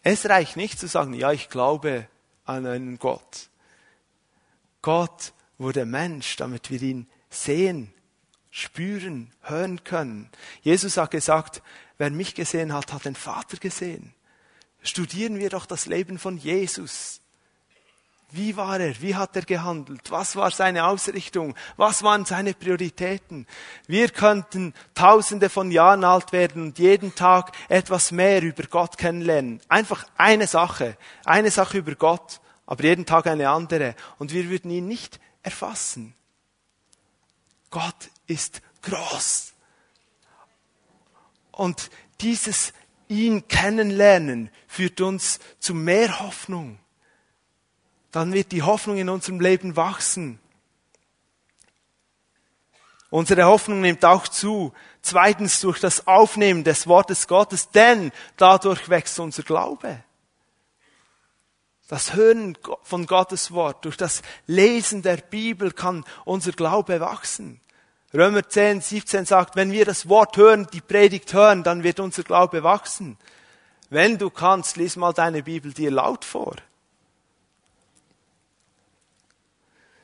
[0.02, 2.08] Es reicht nicht zu sagen, ja, ich glaube
[2.44, 3.48] an einen Gott.
[4.82, 7.94] Gott wurde Mensch, damit wir ihn sehen,
[8.50, 10.28] spüren, hören können.
[10.62, 11.62] Jesus hat gesagt,
[11.98, 14.12] wer mich gesehen hat, hat den Vater gesehen.
[14.82, 17.21] Studieren wir doch das Leben von Jesus.
[18.34, 18.98] Wie war er?
[19.02, 20.10] Wie hat er gehandelt?
[20.10, 21.54] Was war seine Ausrichtung?
[21.76, 23.46] Was waren seine Prioritäten?
[23.86, 29.60] Wir könnten tausende von Jahren alt werden und jeden Tag etwas mehr über Gott kennenlernen.
[29.68, 33.94] Einfach eine Sache, eine Sache über Gott, aber jeden Tag eine andere.
[34.18, 36.14] Und wir würden ihn nicht erfassen.
[37.68, 39.52] Gott ist groß.
[41.50, 41.90] Und
[42.22, 42.72] dieses
[43.08, 46.78] ihn kennenlernen führt uns zu mehr Hoffnung
[48.12, 50.38] dann wird die Hoffnung in unserem Leben wachsen.
[53.10, 54.72] Unsere Hoffnung nimmt auch zu.
[55.02, 60.02] Zweitens durch das Aufnehmen des Wortes Gottes, denn dadurch wächst unser Glaube.
[61.88, 67.60] Das Hören von Gottes Wort, durch das Lesen der Bibel kann unser Glaube wachsen.
[68.14, 72.22] Römer 10, 17 sagt, wenn wir das Wort hören, die Predigt hören, dann wird unser
[72.22, 73.18] Glaube wachsen.
[73.90, 76.56] Wenn du kannst, lies mal deine Bibel dir laut vor.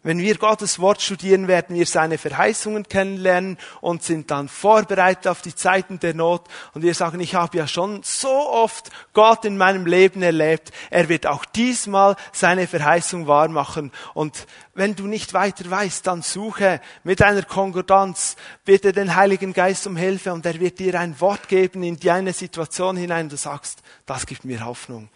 [0.04, 5.42] Wenn wir Gottes Wort studieren, werden wir seine Verheißungen kennenlernen und sind dann vorbereitet auf
[5.42, 6.46] die Zeiten der Not.
[6.72, 10.70] Und wir sagen, ich habe ja schon so oft Gott in meinem Leben erlebt.
[10.90, 13.90] Er wird auch diesmal seine Verheißung wahrmachen.
[14.14, 19.88] Und wenn du nicht weiter weißt, dann suche mit einer Konkordanz, bitte den Heiligen Geist
[19.88, 23.28] um Hilfe und er wird dir ein Wort geben in deine Situation hinein.
[23.28, 25.08] Du sagst, das gibt mir Hoffnung.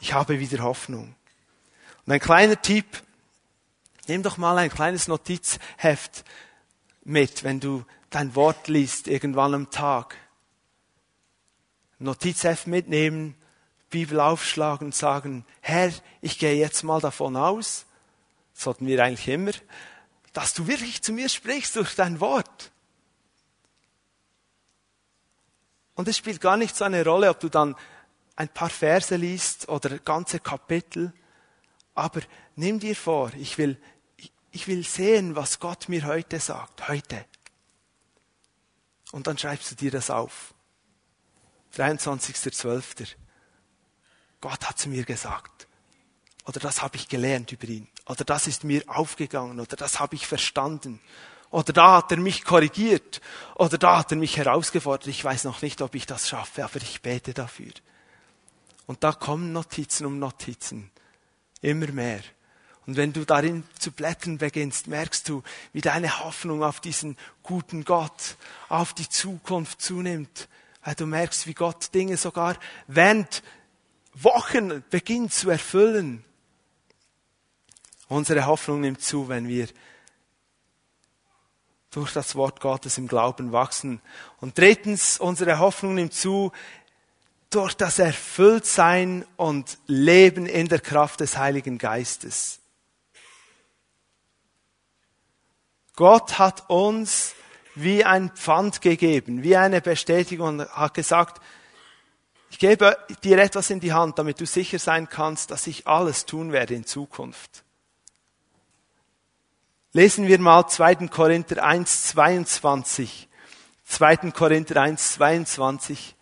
[0.00, 1.14] Ich habe wieder Hoffnung.
[2.04, 3.02] Und ein kleiner Tipp,
[4.08, 6.24] Nimm doch mal ein kleines Notizheft
[7.04, 10.16] mit, wenn du dein Wort liest, irgendwann am Tag.
[11.98, 13.36] Notizheft mitnehmen,
[13.90, 17.86] Bibel aufschlagen und sagen, Herr, ich gehe jetzt mal davon aus,
[18.52, 19.52] sollten wir eigentlich immer,
[20.32, 22.72] dass du wirklich zu mir sprichst durch dein Wort.
[25.94, 27.76] Und es spielt gar nicht so eine Rolle, ob du dann
[28.34, 31.12] ein paar Verse liest oder ganze Kapitel,
[31.94, 32.22] aber
[32.56, 33.76] nimm dir vor, ich will
[34.52, 37.24] ich will sehen, was Gott mir heute sagt, heute.
[39.10, 40.54] Und dann schreibst du dir das auf.
[41.76, 43.08] 23.12.
[44.40, 45.66] Gott hat zu mir gesagt.
[46.44, 47.88] Oder das habe ich gelernt über ihn.
[48.06, 49.58] Oder das ist mir aufgegangen.
[49.58, 51.00] Oder das habe ich verstanden.
[51.50, 53.20] Oder da hat er mich korrigiert.
[53.54, 55.06] Oder da hat er mich herausgefordert.
[55.06, 57.72] Ich weiß noch nicht, ob ich das schaffe, aber ich bete dafür.
[58.86, 60.90] Und da kommen Notizen um Notizen.
[61.60, 62.22] Immer mehr.
[62.86, 65.42] Und wenn du darin zu blättern beginnst, merkst du,
[65.72, 68.36] wie deine Hoffnung auf diesen guten Gott,
[68.68, 70.48] auf die Zukunft zunimmt.
[70.84, 72.56] Weil du merkst, wie Gott Dinge sogar
[72.88, 73.42] während
[74.14, 76.24] Wochen beginnt zu erfüllen.
[78.08, 79.68] Unsere Hoffnung nimmt zu, wenn wir
[81.92, 84.00] durch das Wort Gottes im Glauben wachsen.
[84.40, 86.52] Und drittens, unsere Hoffnung nimmt zu
[87.50, 92.61] durch das Erfülltsein und Leben in der Kraft des Heiligen Geistes.
[95.96, 97.34] Gott hat uns
[97.74, 101.40] wie ein Pfand gegeben, wie eine Bestätigung und hat gesagt,
[102.50, 106.26] ich gebe dir etwas in die Hand, damit du sicher sein kannst, dass ich alles
[106.26, 107.64] tun werde in Zukunft.
[109.94, 111.08] Lesen wir mal 2.
[111.08, 113.28] Korinther 1, 22.
[113.84, 114.16] 2.
[114.32, 116.14] Korinther 1, 22.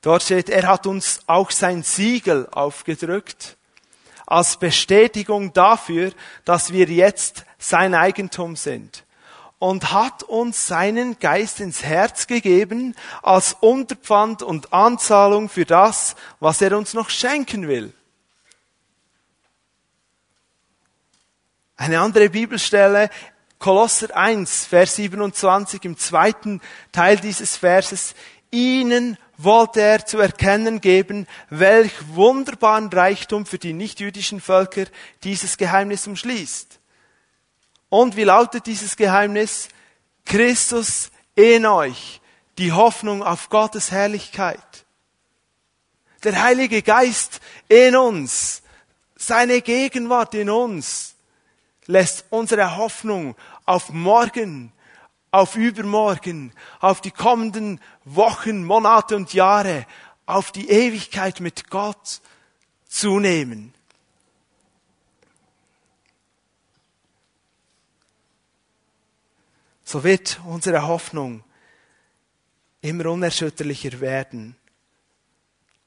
[0.00, 3.56] Dort steht, er hat uns auch sein Siegel aufgedrückt
[4.26, 6.12] als Bestätigung dafür,
[6.44, 9.04] dass wir jetzt sein Eigentum sind
[9.58, 16.60] und hat uns seinen Geist ins Herz gegeben als Unterpfand und Anzahlung für das, was
[16.60, 17.92] er uns noch schenken will.
[21.76, 23.10] Eine andere Bibelstelle,
[23.58, 26.60] Kolosser 1, Vers 27, im zweiten
[26.92, 28.14] Teil dieses Verses.
[28.50, 34.86] ihnen wollte er zu erkennen geben, welch wunderbaren Reichtum für die nichtjüdischen Völker
[35.22, 36.80] dieses Geheimnis umschließt.
[37.88, 39.68] Und wie lautet dieses Geheimnis?
[40.24, 42.20] Christus in euch,
[42.58, 44.84] die Hoffnung auf Gottes Herrlichkeit.
[46.22, 48.62] Der Heilige Geist in uns,
[49.16, 51.14] seine Gegenwart in uns,
[51.86, 53.36] lässt unsere Hoffnung
[53.66, 54.72] auf morgen,
[55.34, 59.84] auf übermorgen, auf die kommenden Wochen, Monate und Jahre,
[60.26, 62.20] auf die Ewigkeit mit Gott
[62.86, 63.74] zunehmen.
[69.82, 71.42] So wird unsere Hoffnung
[72.80, 74.54] immer unerschütterlicher werden.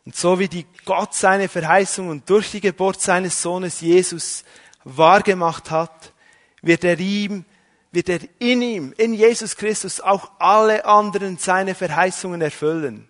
[0.04, 4.44] Und so wie die Gott seine Verheißungen durch die Geburt seines Sohnes Jesus
[4.84, 6.12] wahrgemacht hat,
[6.62, 7.46] wird er ihm,
[7.92, 13.10] wird er in ihm, in Jesus Christus auch alle anderen seine Verheißungen erfüllen.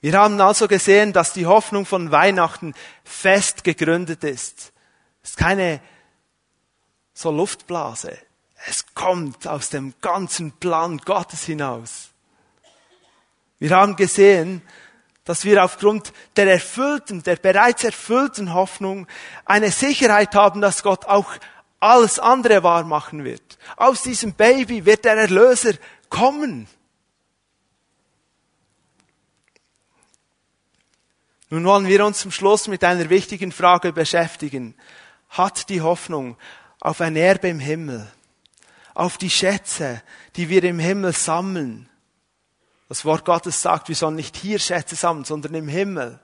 [0.00, 2.74] Wir haben also gesehen, dass die Hoffnung von Weihnachten
[3.04, 4.72] fest gegründet ist.
[5.22, 5.80] Es ist keine
[7.12, 8.16] so Luftblase.
[8.66, 12.10] Es kommt aus dem ganzen Plan Gottes hinaus.
[13.58, 14.62] Wir haben gesehen,
[15.24, 19.06] dass wir aufgrund der erfüllten, der bereits erfüllten Hoffnung
[19.44, 21.32] eine Sicherheit haben, dass Gott auch
[21.78, 23.58] alles andere wahr machen wird.
[23.76, 25.74] Aus diesem Baby wird der Erlöser
[26.08, 26.68] kommen.
[31.48, 34.74] Nun wollen wir uns zum Schluss mit einer wichtigen Frage beschäftigen.
[35.30, 36.36] Hat die Hoffnung
[36.80, 38.10] auf ein Erbe im Himmel,
[38.94, 40.02] auf die Schätze,
[40.36, 41.89] die wir im Himmel sammeln,
[42.90, 46.18] das Wort Gottes sagt, wir sollen nicht hier Schätze sammeln, sondern im Himmel.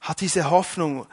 [0.00, 1.06] Hat diese Hoffnung,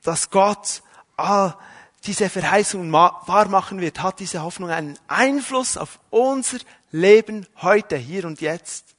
[0.00, 0.82] dass Gott
[1.18, 1.58] all
[2.06, 8.24] diese Verheißungen wahr machen wird, hat diese Hoffnung einen Einfluss auf unser Leben heute, hier
[8.24, 8.96] und jetzt?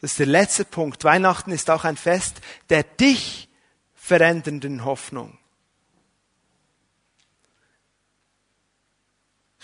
[0.00, 1.02] Das ist der letzte Punkt.
[1.02, 2.40] Weihnachten ist auch ein Fest
[2.70, 3.48] der dich
[3.96, 5.36] verändernden Hoffnung.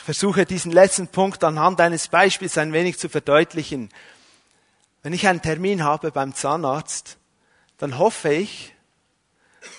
[0.02, 3.88] Ich versuche diesen letzten Punkt anhand eines Beispiels ein wenig zu verdeutlichen.
[5.04, 7.18] Wenn ich einen Termin habe beim Zahnarzt,
[7.78, 8.74] dann hoffe ich,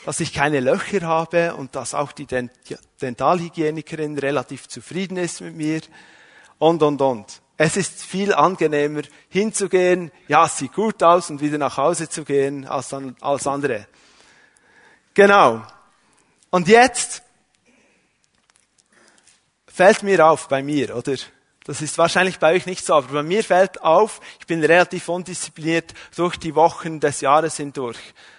[0.05, 2.25] dass ich keine Löcher habe und dass auch die
[3.01, 5.81] Dentalhygienikerin relativ zufrieden ist mit mir
[6.57, 7.41] und, und, und.
[7.57, 12.23] Es ist viel angenehmer hinzugehen, ja, es sieht gut aus und wieder nach Hause zu
[12.23, 13.87] gehen als, als andere.
[15.15, 15.63] Genau.
[16.49, 17.23] Und jetzt
[19.73, 21.15] fällt mir auf bei mir, oder?
[21.65, 25.07] Das ist wahrscheinlich bei euch nicht so, aber bei mir fällt auf, ich bin relativ
[25.09, 27.97] undiszipliniert durch die Wochen des Jahres hindurch.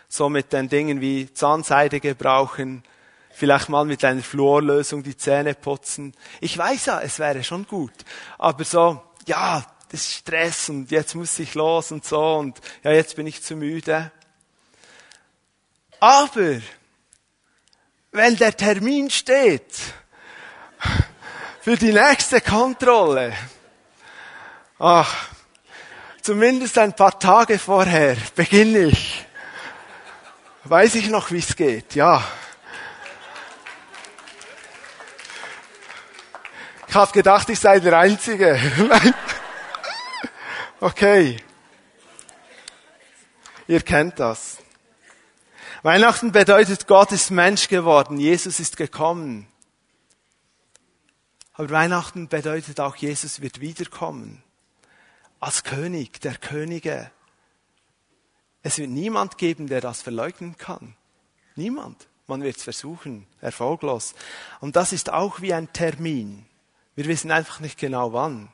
[0.09, 2.85] So mit den Dingen wie Zahnseide gebrauchen,
[3.31, 6.15] vielleicht mal mit einer Fluorlösung die Zähne putzen.
[6.41, 7.95] Ich weiß ja, es wäre schon gut,
[8.39, 12.93] aber so, ja, das ist Stress und jetzt muss ich los und so und ja,
[12.93, 14.13] jetzt bin ich zu müde.
[15.99, 16.61] Aber,
[18.13, 19.65] wenn der Termin steht,
[21.65, 23.33] für die nächste Kontrolle.
[24.79, 25.29] Ach,
[26.21, 29.25] zumindest ein paar Tage vorher beginne ich.
[30.65, 32.23] Weiß ich noch, wie es geht, ja.
[36.87, 38.61] Ich habe gedacht, ich sei der Einzige.
[40.81, 41.39] okay.
[43.67, 44.59] Ihr kennt das.
[45.83, 48.19] Weihnachten bedeutet, Gott ist Mensch geworden.
[48.19, 49.49] Jesus ist gekommen.
[51.55, 54.43] Aber Weihnachten bedeutet auch, Jesus wird wiederkommen.
[55.39, 57.11] Als König der Könige.
[58.63, 60.97] Es wird niemand geben, der das verleugnen kann.
[61.55, 62.09] Niemand.
[62.27, 64.15] Man wird es versuchen, erfolglos.
[64.61, 66.45] Und das ist auch wie ein Termin.
[66.97, 68.49] Wir wissen einfach nicht genau wann.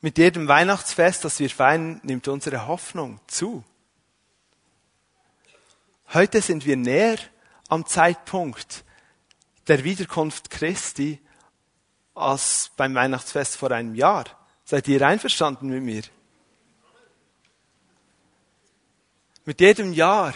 [0.00, 3.64] Mit jedem Weihnachtsfest, das wir feiern, nimmt unsere Hoffnung zu.
[6.14, 7.18] Heute sind wir näher
[7.66, 8.84] am Zeitpunkt
[9.66, 11.18] der Wiederkunft Christi
[12.14, 14.24] als beim Weihnachtsfest vor einem Jahr.
[14.64, 16.02] Seid ihr einverstanden mit mir?
[19.44, 20.34] Mit jedem Jahr,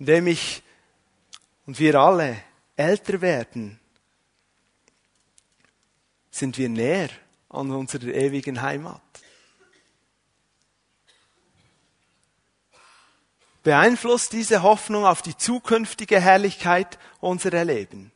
[0.00, 0.64] in dem ich
[1.66, 2.42] und wir alle
[2.74, 3.78] älter werden,
[6.32, 7.10] sind wir näher
[7.48, 9.05] an unserer ewigen Heimat.
[13.66, 18.12] Beeinflusst diese Hoffnung auf die zukünftige Herrlichkeit unserer Leben.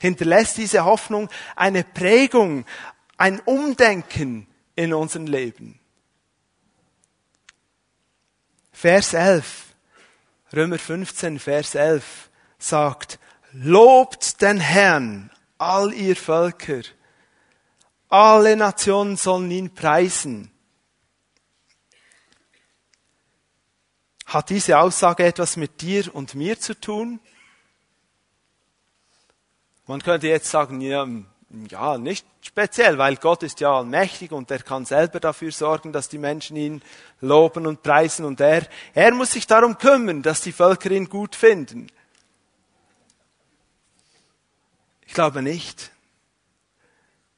[0.00, 2.64] hinterlässt diese Hoffnung eine Prägung,
[3.16, 4.46] ein Umdenken
[4.76, 5.80] in unserem Leben.
[8.72, 9.74] Vers 11,
[10.54, 12.30] Römer 15, Vers 11
[12.60, 13.18] sagt,
[13.50, 16.82] Lobt den Herrn, all ihr Völker.
[18.08, 20.51] Alle Nationen sollen ihn preisen.
[24.32, 27.20] Hat diese Aussage etwas mit dir und mir zu tun?
[29.86, 31.06] Man könnte jetzt sagen, ja,
[31.68, 36.08] ja, nicht speziell, weil Gott ist ja allmächtig und er kann selber dafür sorgen, dass
[36.08, 36.82] die Menschen ihn
[37.20, 41.36] loben und preisen und er, er muss sich darum kümmern, dass die Völker ihn gut
[41.36, 41.88] finden.
[45.06, 45.90] Ich glaube nicht.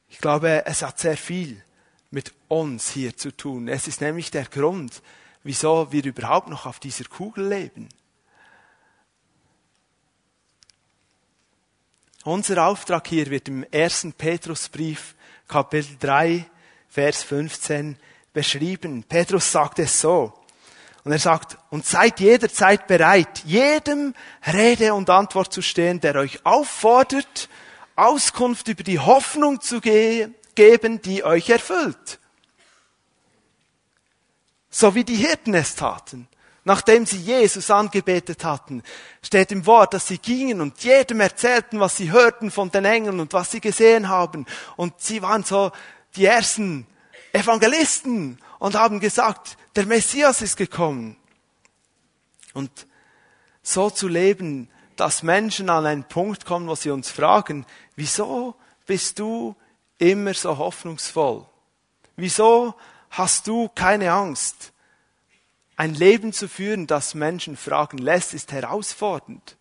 [0.08, 1.60] Ich glaube, es hat sehr viel
[2.12, 3.66] mit uns hier zu tun.
[3.66, 5.02] Es ist nämlich der Grund,
[5.44, 7.88] wieso wir überhaupt noch auf dieser Kugel leben.
[12.24, 15.14] Unser Auftrag hier wird im ersten Petrusbrief,
[15.46, 16.46] Kapitel 3,
[16.88, 17.98] Vers 15
[18.32, 19.04] beschrieben.
[19.04, 20.32] Petrus sagt es so.
[21.04, 24.14] Und er sagt, und seid jederzeit bereit, jedem
[24.46, 27.50] Rede und Antwort zu stehen, der euch auffordert,
[27.94, 32.18] Auskunft über die Hoffnung zu ge geben, die euch erfüllt.
[34.76, 36.26] So wie die Hirten es taten.
[36.64, 38.82] Nachdem sie Jesus angebetet hatten,
[39.22, 43.20] steht im Wort, dass sie gingen und jedem erzählten, was sie hörten von den Engeln
[43.20, 44.46] und was sie gesehen haben.
[44.74, 45.70] Und sie waren so
[46.16, 46.88] die ersten
[47.32, 51.16] Evangelisten und haben gesagt, der Messias ist gekommen.
[52.52, 52.88] Und
[53.62, 57.64] so zu leben, dass Menschen an einen Punkt kommen, wo sie uns fragen,
[57.94, 58.56] wieso
[58.86, 59.54] bist du
[59.98, 61.46] immer so hoffnungsvoll?
[62.16, 62.74] Wieso
[63.18, 64.72] hast du keine Angst?
[65.76, 69.56] Ein Leben zu führen, das Menschen fragen lässt, ist herausfordernd.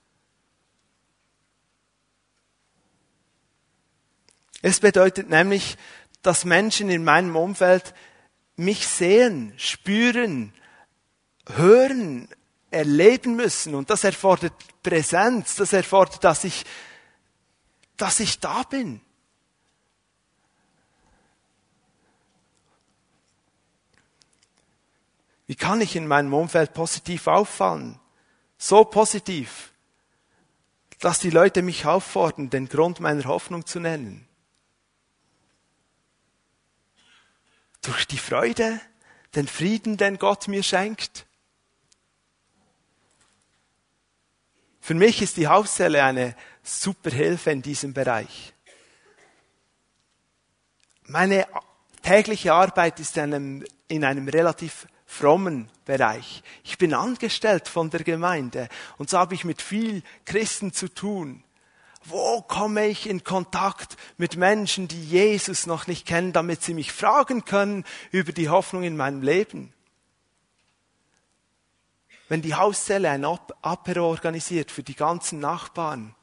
[4.62, 5.78] Es bedeutet nämlich,
[6.22, 7.94] dass Menschen in meinem Umfeld
[8.56, 10.54] mich sehen, spüren,
[11.48, 12.30] hören,
[12.72, 13.76] erleben müssen.
[13.76, 16.66] Und das erfordert Präsenz, das erfordert, dass ich,
[17.98, 19.02] dass ich da bin.
[25.46, 28.00] Wie kann ich in meinem Umfeld positiv auffallen?
[28.58, 29.74] So positiv,
[31.00, 34.28] dass die Leute mich auffordern, den Grund meiner Hoffnung zu nennen.
[37.82, 38.80] Durch die Freude,
[39.36, 41.26] den Frieden, den Gott mir schenkt.
[44.80, 48.54] Für mich ist die Hauszelle eine super Hilfe in diesem Bereich.
[51.04, 51.48] Meine
[52.02, 56.44] tägliche Arbeit ist in einem, in einem relativ frommen Bereich.
[56.64, 61.44] Ich bin angestellt von der Gemeinde und so habe ich mit viel Christen zu tun.
[62.06, 66.92] Wo komme ich in Kontakt mit Menschen, die Jesus noch nicht kennen, damit sie mich
[66.92, 69.74] fragen können über die Hoffnung in meinem Leben?
[72.34, 76.16] wenn die Hauszelle ein Apero organisiert für die ganzen Nachbarn,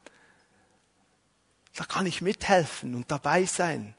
[1.76, 3.94] da kann ich mithelfen und dabei sein.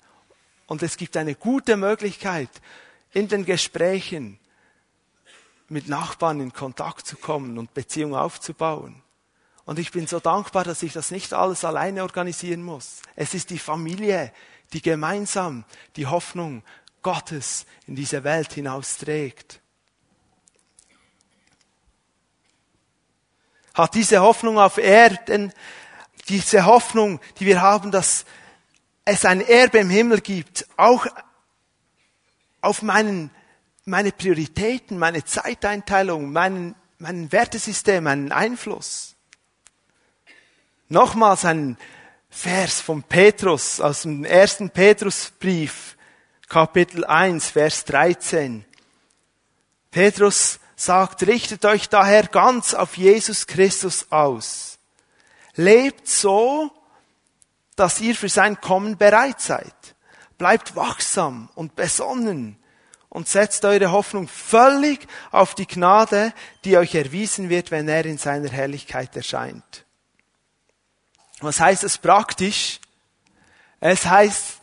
[0.68, 2.50] Und es gibt eine gute Möglichkeit,
[3.14, 4.41] in den Gesprächen
[5.72, 9.02] mit Nachbarn in Kontakt zu kommen und Beziehungen aufzubauen.
[9.66, 13.02] Und ich bin so dankbar, dass ich das nicht alles alleine organisieren muss.
[13.16, 14.34] Es ist die Familie,
[14.74, 15.64] die gemeinsam
[15.96, 16.64] die Hoffnung
[17.02, 19.62] Gottes in diese Welt hinausträgt.
[23.74, 25.54] hat diese Hoffnung auf Erden,
[26.28, 28.26] diese Hoffnung, die wir haben, dass
[29.06, 31.08] es ein Erbe im Himmel gibt, auch
[32.62, 33.32] auf meinen,
[33.86, 39.16] meine Prioritäten, meine Zeiteinteilung, meinen, mein Wertesystem, einen Einfluss.
[40.90, 41.78] Nochmals ein
[42.30, 45.98] Vers von Petrus aus dem ersten Petrusbrief,
[46.48, 48.66] Kapitel 1, Vers 13.
[49.90, 54.80] Petrus sagt, richtet euch daher ganz auf Jesus Christus aus.
[55.56, 56.72] Lebt so,
[57.76, 59.74] dass ihr für sein Kommen bereit seid.
[60.38, 62.61] Bleibt wachsam und besonnen
[63.12, 66.34] und setzt eure Hoffnung völlig auf die Gnade,
[66.64, 69.86] die euch erwiesen wird, wenn er in seiner Herrlichkeit erscheint.
[71.42, 72.80] Was heißt es praktisch?
[73.82, 74.60] Es heißt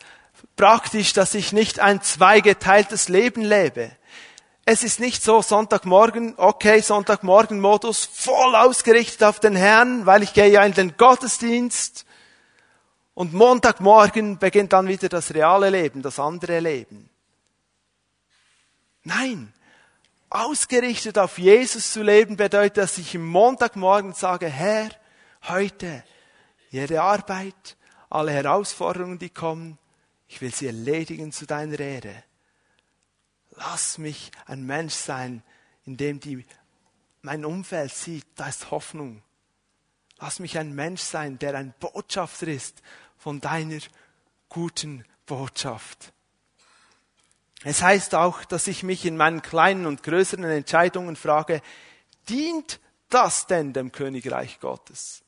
[0.55, 3.91] praktisch, dass ich nicht ein zweigeteiltes Leben lebe.
[4.65, 10.49] Es ist nicht so Sonntagmorgen, okay, Sonntagmorgen-Modus, voll ausgerichtet auf den Herrn, weil ich gehe
[10.49, 12.03] ja in den Gottesdienst.
[13.13, 17.08] Und Montagmorgen beginnt dann wieder das reale Leben, das andere Leben.
[19.09, 19.51] Nein,
[20.29, 24.91] ausgerichtet auf Jesus zu leben bedeutet, dass ich im Montagmorgen sage, Herr,
[25.47, 26.03] heute
[26.69, 27.75] jede Arbeit,
[28.11, 29.79] alle Herausforderungen, die kommen,
[30.27, 32.23] ich will sie erledigen zu deiner Ehre.
[33.55, 35.41] Lass mich ein Mensch sein,
[35.85, 36.45] in dem die,
[37.23, 39.23] mein Umfeld sieht, da ist Hoffnung.
[40.19, 42.83] Lass mich ein Mensch sein, der ein Botschafter ist
[43.17, 43.79] von deiner
[44.49, 46.13] guten Botschaft.
[47.63, 51.61] Es heißt auch, dass ich mich in meinen kleinen und größeren Entscheidungen frage,
[52.29, 52.79] dient
[53.09, 55.23] das denn dem Königreich Gottes?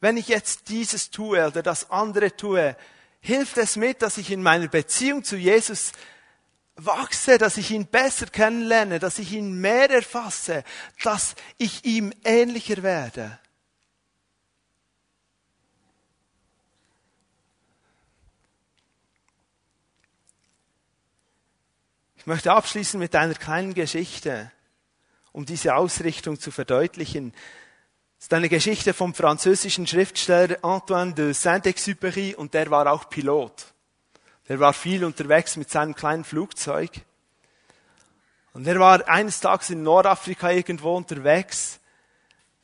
[0.00, 2.76] Wenn ich jetzt dieses tue oder das andere tue,
[3.20, 5.92] hilft es mit, dass ich in meiner Beziehung zu Jesus
[6.76, 10.62] wachse, dass ich ihn besser kennenlerne, dass ich ihn mehr erfasse,
[11.02, 13.38] dass ich ihm ähnlicher werde.
[22.26, 24.50] Ich möchte abschließen mit einer kleinen Geschichte,
[25.30, 27.32] um diese Ausrichtung zu verdeutlichen.
[28.18, 33.66] Es ist eine Geschichte vom französischen Schriftsteller Antoine de Saint-Exupéry und der war auch Pilot.
[34.48, 36.90] Der war viel unterwegs mit seinem kleinen Flugzeug.
[38.54, 41.78] Und er war eines Tages in Nordafrika irgendwo unterwegs,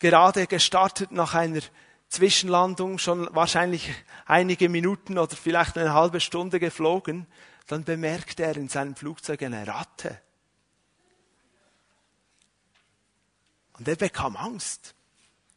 [0.01, 1.61] gerade gestartet nach einer
[2.09, 3.95] Zwischenlandung, schon wahrscheinlich
[4.27, 7.29] einige Minuten oder vielleicht eine halbe Stunde geflogen
[7.67, 10.21] dann bemerkte er in seinem Flugzeug eine Ratte.
[13.79, 14.95] Und er bekam Angst.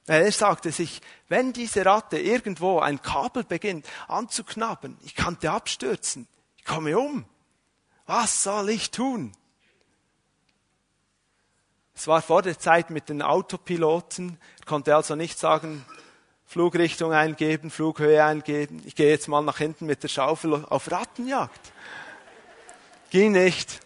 [0.08, 6.28] Er sagte sich, wenn diese Ratte irgendwo ein Kabel beginnt anzuknabbern, ich könnte abstürzen,
[6.58, 7.26] ich komme um.
[8.06, 9.32] Was soll ich tun?
[11.96, 15.84] Es war vor der Zeit mit den Autopiloten, er konnte also nicht sagen,
[16.46, 21.74] Flugrichtung eingeben, Flughöhe eingeben, ich gehe jetzt mal nach hinten mit der Schaufel auf Rattenjagd.
[23.16, 23.80] Ging nicht.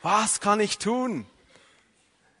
[0.00, 1.26] Was kann ich tun?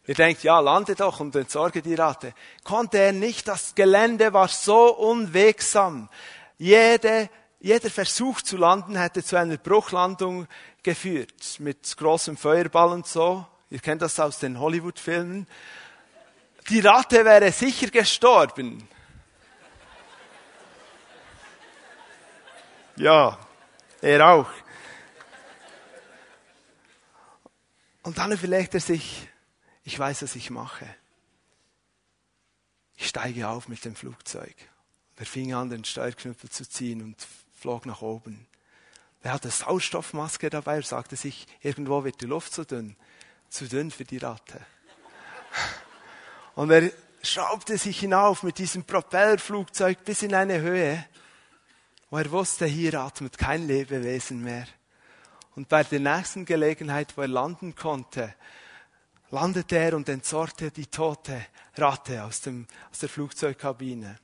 [0.06, 2.32] Ihr denkt, ja, lande doch und entsorge die Ratte.
[2.64, 6.08] Konnte er nicht, das Gelände war so unwegsam.
[6.56, 7.28] Jede,
[7.60, 10.48] jeder Versuch zu landen hätte zu einer Bruchlandung
[10.82, 13.46] geführt, mit großem Feuerball und so.
[13.68, 15.46] Ihr kennt das aus den Hollywood-Filmen.
[16.70, 18.88] Die Ratte wäre sicher gestorben.
[22.96, 23.38] Ja,
[24.00, 24.61] er auch.
[28.02, 29.28] Und dann überlegt er sich,
[29.84, 30.86] ich weiß, was ich mache.
[32.96, 34.54] Ich steige auf mit dem Flugzeug.
[35.16, 37.16] Er fing an, den Steuerknüppel zu ziehen und
[37.54, 38.46] flog nach oben.
[39.22, 40.76] Er hatte Sauerstoffmaske dabei.
[40.76, 42.96] Er sagte sich, irgendwo wird die Luft zu dünn.
[43.48, 44.60] Zu dünn für die Ratte.
[46.54, 46.90] Und er
[47.22, 51.06] schraubte sich hinauf mit diesem Propellerflugzeug bis in eine Höhe,
[52.10, 54.66] wo er wusste, hier atmet kein Lebewesen mehr.
[55.54, 58.34] Und bei der nächsten Gelegenheit, wo er landen konnte,
[59.30, 61.44] landete er und entsorgte die tote
[61.76, 64.18] Ratte aus, dem, aus der Flugzeugkabine.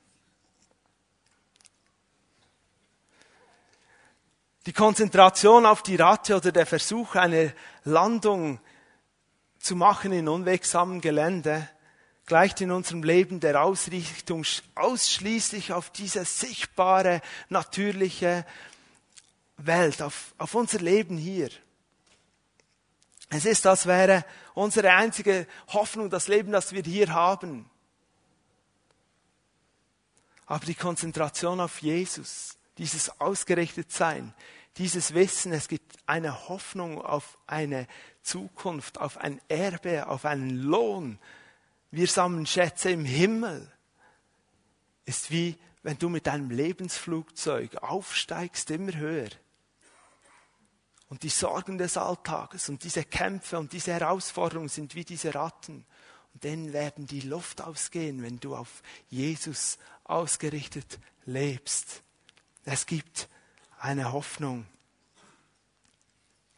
[4.66, 7.54] Die Konzentration auf die Ratte oder der Versuch, eine
[7.84, 8.60] Landung
[9.58, 11.68] zu machen in unwegsamem Gelände,
[12.26, 18.44] gleicht in unserem Leben der Ausrichtung ausschließlich auf diese sichtbare, natürliche,
[19.58, 21.50] Welt, auf, auf unser Leben hier.
[23.30, 27.68] Es ist, als wäre unsere einzige Hoffnung das Leben, das wir hier haben.
[30.46, 34.32] Aber die Konzentration auf Jesus, dieses Ausgerichtetsein,
[34.78, 37.86] dieses Wissen, es gibt eine Hoffnung auf eine
[38.22, 41.18] Zukunft, auf ein Erbe, auf einen Lohn.
[41.90, 43.70] Wir sammeln Schätze im Himmel.
[45.04, 49.28] Ist wie wenn du mit deinem Lebensflugzeug aufsteigst immer höher
[51.08, 55.84] und die Sorgen des Alltages und diese Kämpfe und diese Herausforderungen sind wie diese Ratten.
[56.34, 62.02] Und denen werden die Luft ausgehen, wenn du auf Jesus ausgerichtet lebst.
[62.64, 63.28] Es gibt
[63.78, 64.66] eine Hoffnung.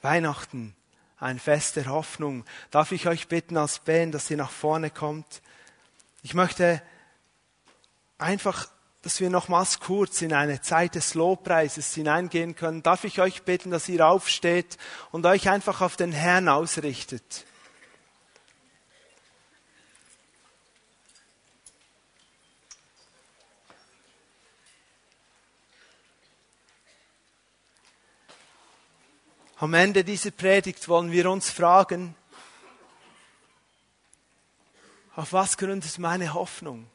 [0.03, 0.75] Weihnachten,
[1.19, 2.45] ein Fest der Hoffnung.
[2.71, 5.43] Darf ich euch bitten als Band, dass ihr nach vorne kommt?
[6.23, 6.83] Ich möchte
[8.19, 8.71] einfach
[9.03, 13.71] dass wir nochmals kurz in eine Zeit des Lobpreises hineingehen können, darf ich euch bitten,
[13.71, 14.77] dass ihr aufsteht
[15.11, 17.47] und euch einfach auf den Herrn ausrichtet.
[29.57, 32.15] Am Ende dieser Predigt wollen wir uns fragen,
[35.17, 36.87] auf was gründet meine Hoffnung?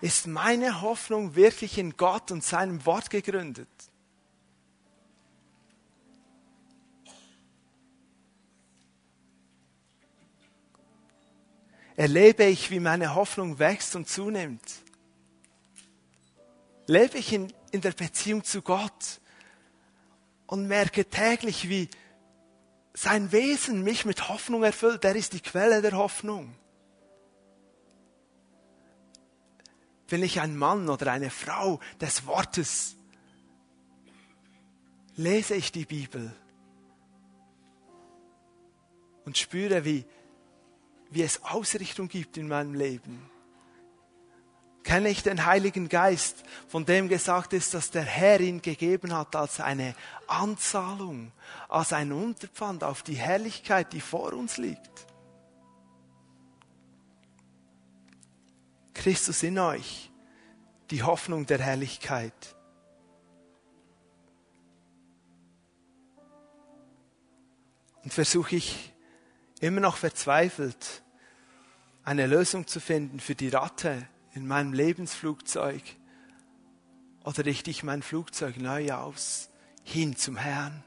[0.00, 3.68] Ist meine Hoffnung wirklich in Gott und seinem Wort gegründet?
[12.00, 14.62] erlebe ich, wie meine Hoffnung wächst und zunimmt?
[16.86, 19.20] Lebe ich in, in der Beziehung zu Gott
[20.46, 21.90] und merke täglich, wie
[22.94, 25.04] sein Wesen mich mit Hoffnung erfüllt.
[25.04, 26.54] Er ist die Quelle der Hoffnung.
[30.10, 32.96] Bin ich ein Mann oder eine Frau des Wortes?
[35.14, 36.34] Lese ich die Bibel
[39.24, 40.04] und spüre, wie,
[41.10, 43.30] wie es Ausrichtung gibt in meinem Leben.
[44.82, 49.36] Kenne ich den Heiligen Geist, von dem gesagt ist, dass der Herr ihn gegeben hat
[49.36, 49.94] als eine
[50.26, 51.30] Anzahlung,
[51.68, 55.06] als ein Unterpfand auf die Herrlichkeit, die vor uns liegt.
[59.00, 60.10] Christus in euch,
[60.90, 62.54] die Hoffnung der Herrlichkeit.
[68.04, 68.92] Und versuche ich
[69.60, 71.02] immer noch verzweifelt
[72.04, 75.82] eine Lösung zu finden für die Ratte in meinem Lebensflugzeug
[77.24, 79.48] oder richte ich mein Flugzeug neu aus
[79.82, 80.84] hin zum Herrn.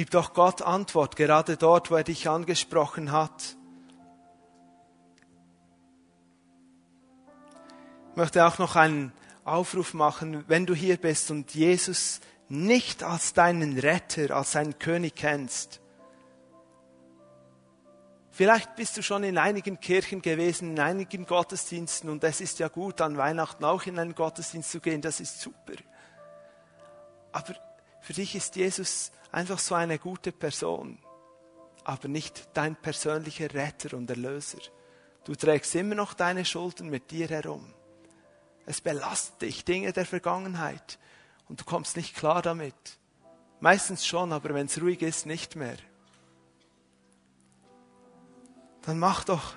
[0.00, 3.54] Gib doch Gott Antwort, gerade dort, wo er dich angesprochen hat.
[8.08, 9.12] Ich möchte auch noch einen
[9.44, 15.16] Aufruf machen, wenn du hier bist und Jesus nicht als deinen Retter, als seinen König
[15.16, 15.82] kennst.
[18.30, 22.68] Vielleicht bist du schon in einigen Kirchen gewesen, in einigen Gottesdiensten und es ist ja
[22.68, 25.74] gut, an Weihnachten auch in einen Gottesdienst zu gehen, das ist super.
[27.32, 27.54] Aber
[28.00, 30.98] für dich ist Jesus einfach so eine gute Person,
[31.84, 34.58] aber nicht dein persönlicher Retter und Erlöser.
[35.24, 37.72] Du trägst immer noch deine Schulden mit dir herum.
[38.66, 40.98] Es belastet dich, Dinge der Vergangenheit,
[41.48, 42.98] und du kommst nicht klar damit.
[43.58, 45.76] Meistens schon, aber wenn es ruhig ist, nicht mehr.
[48.82, 49.54] Dann mach doch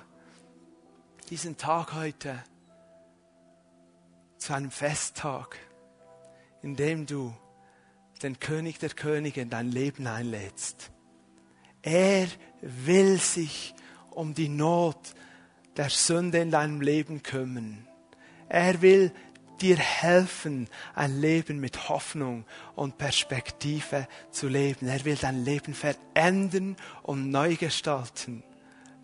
[1.30, 2.42] diesen Tag heute
[4.36, 5.56] zu einem Festtag,
[6.60, 7.34] in dem du
[8.22, 10.90] den König der Könige in dein Leben einlädst.
[11.82, 12.26] Er
[12.60, 13.74] will sich
[14.10, 15.14] um die Not
[15.76, 17.86] der Sünde in deinem Leben kümmern.
[18.48, 19.12] Er will
[19.60, 22.44] dir helfen, ein Leben mit Hoffnung
[22.74, 24.88] und Perspektive zu leben.
[24.88, 28.42] Er will dein Leben verändern und neu gestalten.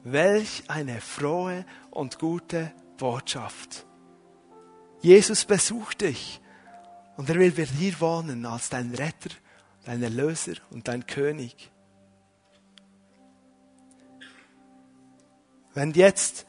[0.04, 3.86] Welch eine frohe und gute Botschaft.
[5.02, 6.40] Jesus besucht dich
[7.20, 9.28] und er will bei dir wohnen als dein Retter,
[9.84, 11.70] dein Erlöser und dein König.
[15.74, 16.46] Wenn jetzt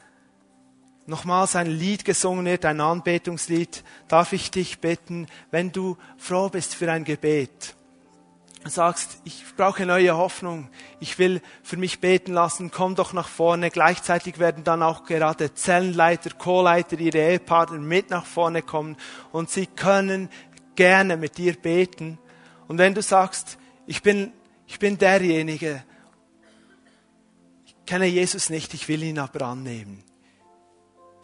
[1.04, 6.74] nochmals ein Lied gesungen wird, ein Anbetungslied, darf ich dich bitten, wenn du froh bist
[6.74, 7.74] für ein Gebet,
[8.64, 10.70] sagst, ich brauche neue Hoffnung,
[11.00, 13.70] ich will für mich beten lassen, komm doch nach vorne.
[13.70, 18.96] Gleichzeitig werden dann auch gerade Zellenleiter, Co-Leiter, ihre Ehepartner mit nach vorne kommen
[19.32, 20.30] und sie können
[20.74, 22.18] gerne mit dir beten.
[22.68, 24.32] Und wenn du sagst, ich bin,
[24.66, 25.84] ich bin derjenige,
[27.66, 30.04] ich kenne Jesus nicht, ich will ihn aber annehmen,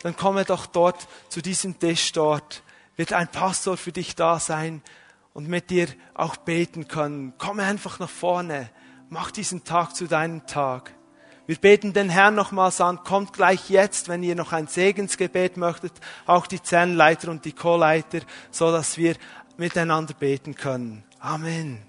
[0.02, 2.62] dann komme doch dort zu diesem Tisch dort,
[2.96, 4.82] wird ein Pastor für dich da sein
[5.32, 7.36] und mit dir auch beten können.
[7.38, 8.70] Komme einfach nach vorne,
[9.08, 10.94] mach diesen Tag zu deinem Tag.
[11.46, 15.92] Wir beten den Herrn nochmals an, kommt gleich jetzt, wenn ihr noch ein Segensgebet möchtet,
[16.26, 18.20] auch die Zellenleiter und die Co-Leiter,
[18.50, 19.16] so dass wir
[19.58, 21.02] miteinander beten können.
[21.20, 21.87] Amen.